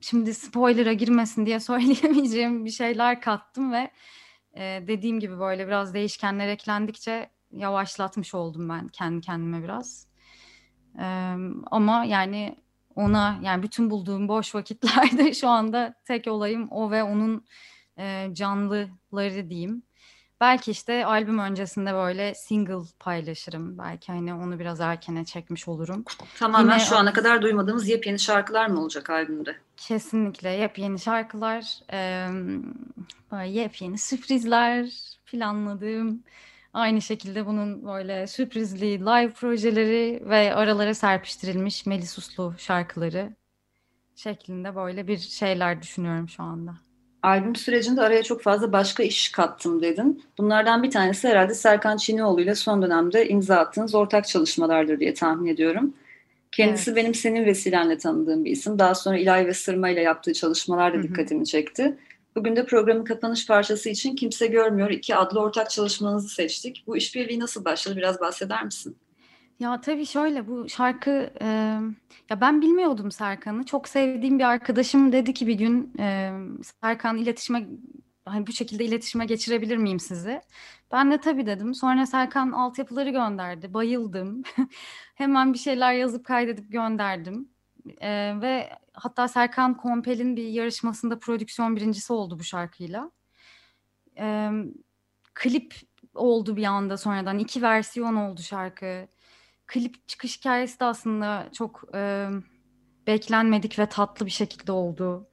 [0.02, 3.92] şimdi spoiler'a girmesin diye söyleyemeyeceğim bir şeyler kattım ve
[4.58, 10.08] e, dediğim gibi böyle biraz değişkenler eklendikçe yavaşlatmış oldum ben kendi kendime biraz.
[11.00, 11.36] Ee,
[11.72, 12.56] ama yani
[12.96, 17.46] ona yani bütün bulduğum boş vakitlerde şu anda tek olayım o ve onun
[18.00, 19.84] e, canlıları diyeyim.
[20.42, 23.78] Belki işte albüm öncesinde böyle single paylaşırım.
[23.78, 26.04] Belki hani onu biraz erkene çekmiş olurum.
[26.40, 29.56] Tamamen Yine, şu ana kadar duymadığımız yepyeni şarkılar mı olacak albümde?
[29.78, 32.30] Kesinlikle yepyeni şarkılar, e,
[33.46, 34.90] yepyeni sürprizler
[35.26, 36.24] planladığım.
[36.74, 43.36] Aynı şekilde bunun böyle sürprizli live projeleri ve aralara serpiştirilmiş Melisuslu şarkıları
[44.16, 46.76] şeklinde böyle bir şeyler düşünüyorum şu anda.
[47.24, 50.24] Albüm sürecinde araya çok fazla başka iş kattım dedin.
[50.38, 55.54] Bunlardan bir tanesi herhalde Serkan Çinioğlu ile son dönemde imza attığınız ortak çalışmalardır diye tahmin
[55.54, 55.94] ediyorum.
[56.52, 57.04] Kendisi evet.
[57.04, 58.80] benim senin vesilenle tanıdığım bir isim.
[58.80, 61.98] Daha sonra İlay ve Sırma ile yaptığı çalışmalar da dikkatimi çekti.
[62.36, 66.84] Bugün de programın kapanış parçası için Kimse Görmüyor iki adlı ortak çalışmanızı seçtik.
[66.88, 67.98] Bu işbirliği nasıl başladı?
[67.98, 68.96] Biraz bahseder misin?
[69.60, 71.46] Ya tabii şöyle bu şarkı e,
[72.30, 73.66] ya ben bilmiyordum Serkan'ı.
[73.66, 76.32] Çok sevdiğim bir arkadaşım dedi ki bir gün e,
[76.82, 77.68] Serkan iletişime
[78.26, 80.42] hani bu şekilde iletişime geçirebilir miyim sizi?
[80.92, 81.74] Ben de tabii dedim.
[81.76, 83.74] Sonra Serkan altyapıları gönderdi.
[83.74, 84.44] Bayıldım.
[85.16, 87.50] Hemen bir şeyler yazıp kaydedip gönderdim.
[88.02, 93.12] E, ve hatta Serkan Kompel'in bir yarışmasında prodüksiyon birincisi oldu bu şarkıyla.
[94.20, 94.50] E,
[95.34, 95.76] klip
[96.16, 97.40] oldu bir anda sonradan.
[97.40, 99.08] iki versiyon oldu şarkı
[99.68, 102.28] klip çıkış hikayesi de aslında çok e,
[103.08, 105.28] beklenmedik ve tatlı bir şekilde oldu.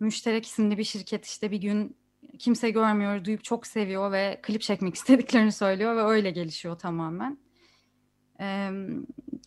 [0.00, 1.96] Müşterek isimli bir şirket işte bir gün
[2.38, 7.38] kimse görmüyor, duyup çok seviyor ve klip çekmek istediklerini söylüyor ve öyle gelişiyor tamamen.
[8.40, 8.70] Ee,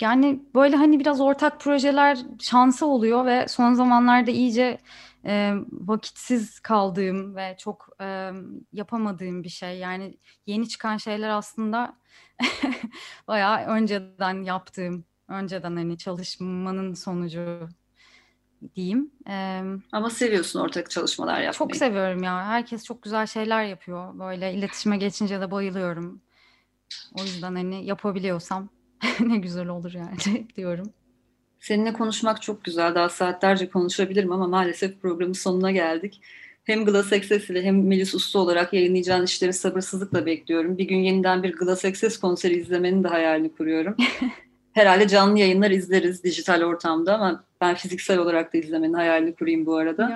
[0.02, 4.78] yani böyle hani biraz ortak projeler şansı oluyor ve son zamanlarda iyice
[5.26, 8.32] e, vakitsiz kaldığım ve çok e,
[8.74, 9.78] yapamadığım bir şey.
[9.78, 11.98] Yani yeni çıkan şeyler aslında
[13.28, 17.70] bayağı önceden yaptığım, önceden hani çalışmanın sonucu
[18.76, 19.12] diyeyim.
[19.28, 19.62] Ee,
[19.92, 21.54] Ama seviyorsun ortak çalışmalar yapmayı.
[21.54, 22.46] Çok seviyorum ya.
[22.46, 24.20] Herkes çok güzel şeyler yapıyor.
[24.20, 26.22] Böyle iletişime geçince de bayılıyorum.
[27.20, 28.70] O yüzden hani yapabiliyorsam
[29.20, 30.94] ne güzel olur yani diyorum.
[31.60, 32.96] Seninle konuşmak çok güzel.
[32.96, 36.22] Daha saatlerce konuşabilirim ama maalesef programın sonuna geldik.
[36.70, 40.78] Hem Glass Access ile hem Melis Usta olarak yayınlayacağın işleri sabırsızlıkla bekliyorum.
[40.78, 43.96] Bir gün yeniden bir Glass Access konseri izlemenin de hayalini kuruyorum.
[44.74, 49.76] Herhalde canlı yayınlar izleriz dijital ortamda ama ben fiziksel olarak da izlemenin hayalini kurayım bu
[49.76, 50.12] arada.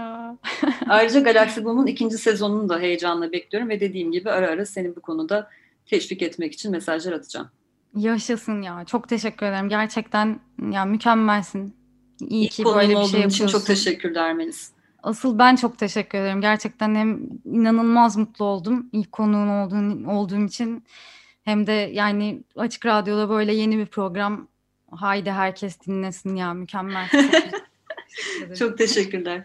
[0.90, 5.02] Ayrıca Galaxy Boom'un ikinci sezonunu da heyecanla bekliyorum ve dediğim gibi ara ara seni bu
[5.02, 5.50] konuda
[5.86, 7.50] teşvik etmek için mesajlar atacağım.
[7.96, 8.86] Yaşasın ya.
[8.86, 9.70] Çok teşekkür ederim.
[9.70, 10.40] Gerçekten
[10.72, 11.76] ya mükemmelsin.
[12.20, 13.28] İyi İlk ki böyle bir şey yapıyorsun.
[13.28, 14.74] için çok teşekkürler Melis.
[15.04, 16.42] Asıl ben çok teşekkür ederim.
[16.42, 20.84] Gerçekten hem inanılmaz mutlu oldum ilk konuğun olduğun, olduğum için.
[21.44, 24.48] Hem de yani Açık Radyo'da böyle yeni bir program.
[24.92, 27.10] Haydi herkes dinlesin ya mükemmel.
[27.12, 29.44] Çok, teşekkür çok teşekkürler.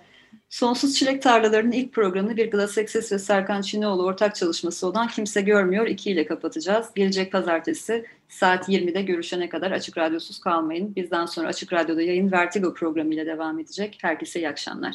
[0.48, 5.40] Sonsuz Çilek Tarlaları'nın ilk programını bir Glass Access ve Serkan Çineoğlu ortak çalışması olan Kimse
[5.40, 6.86] Görmüyor 2 ile kapatacağız.
[6.94, 10.96] Gelecek pazartesi saat 20'de görüşene kadar Açık Radyosuz kalmayın.
[10.96, 13.98] Bizden sonra Açık Radyo'da yayın Vertigo programıyla devam edecek.
[14.02, 14.94] Herkese iyi akşamlar.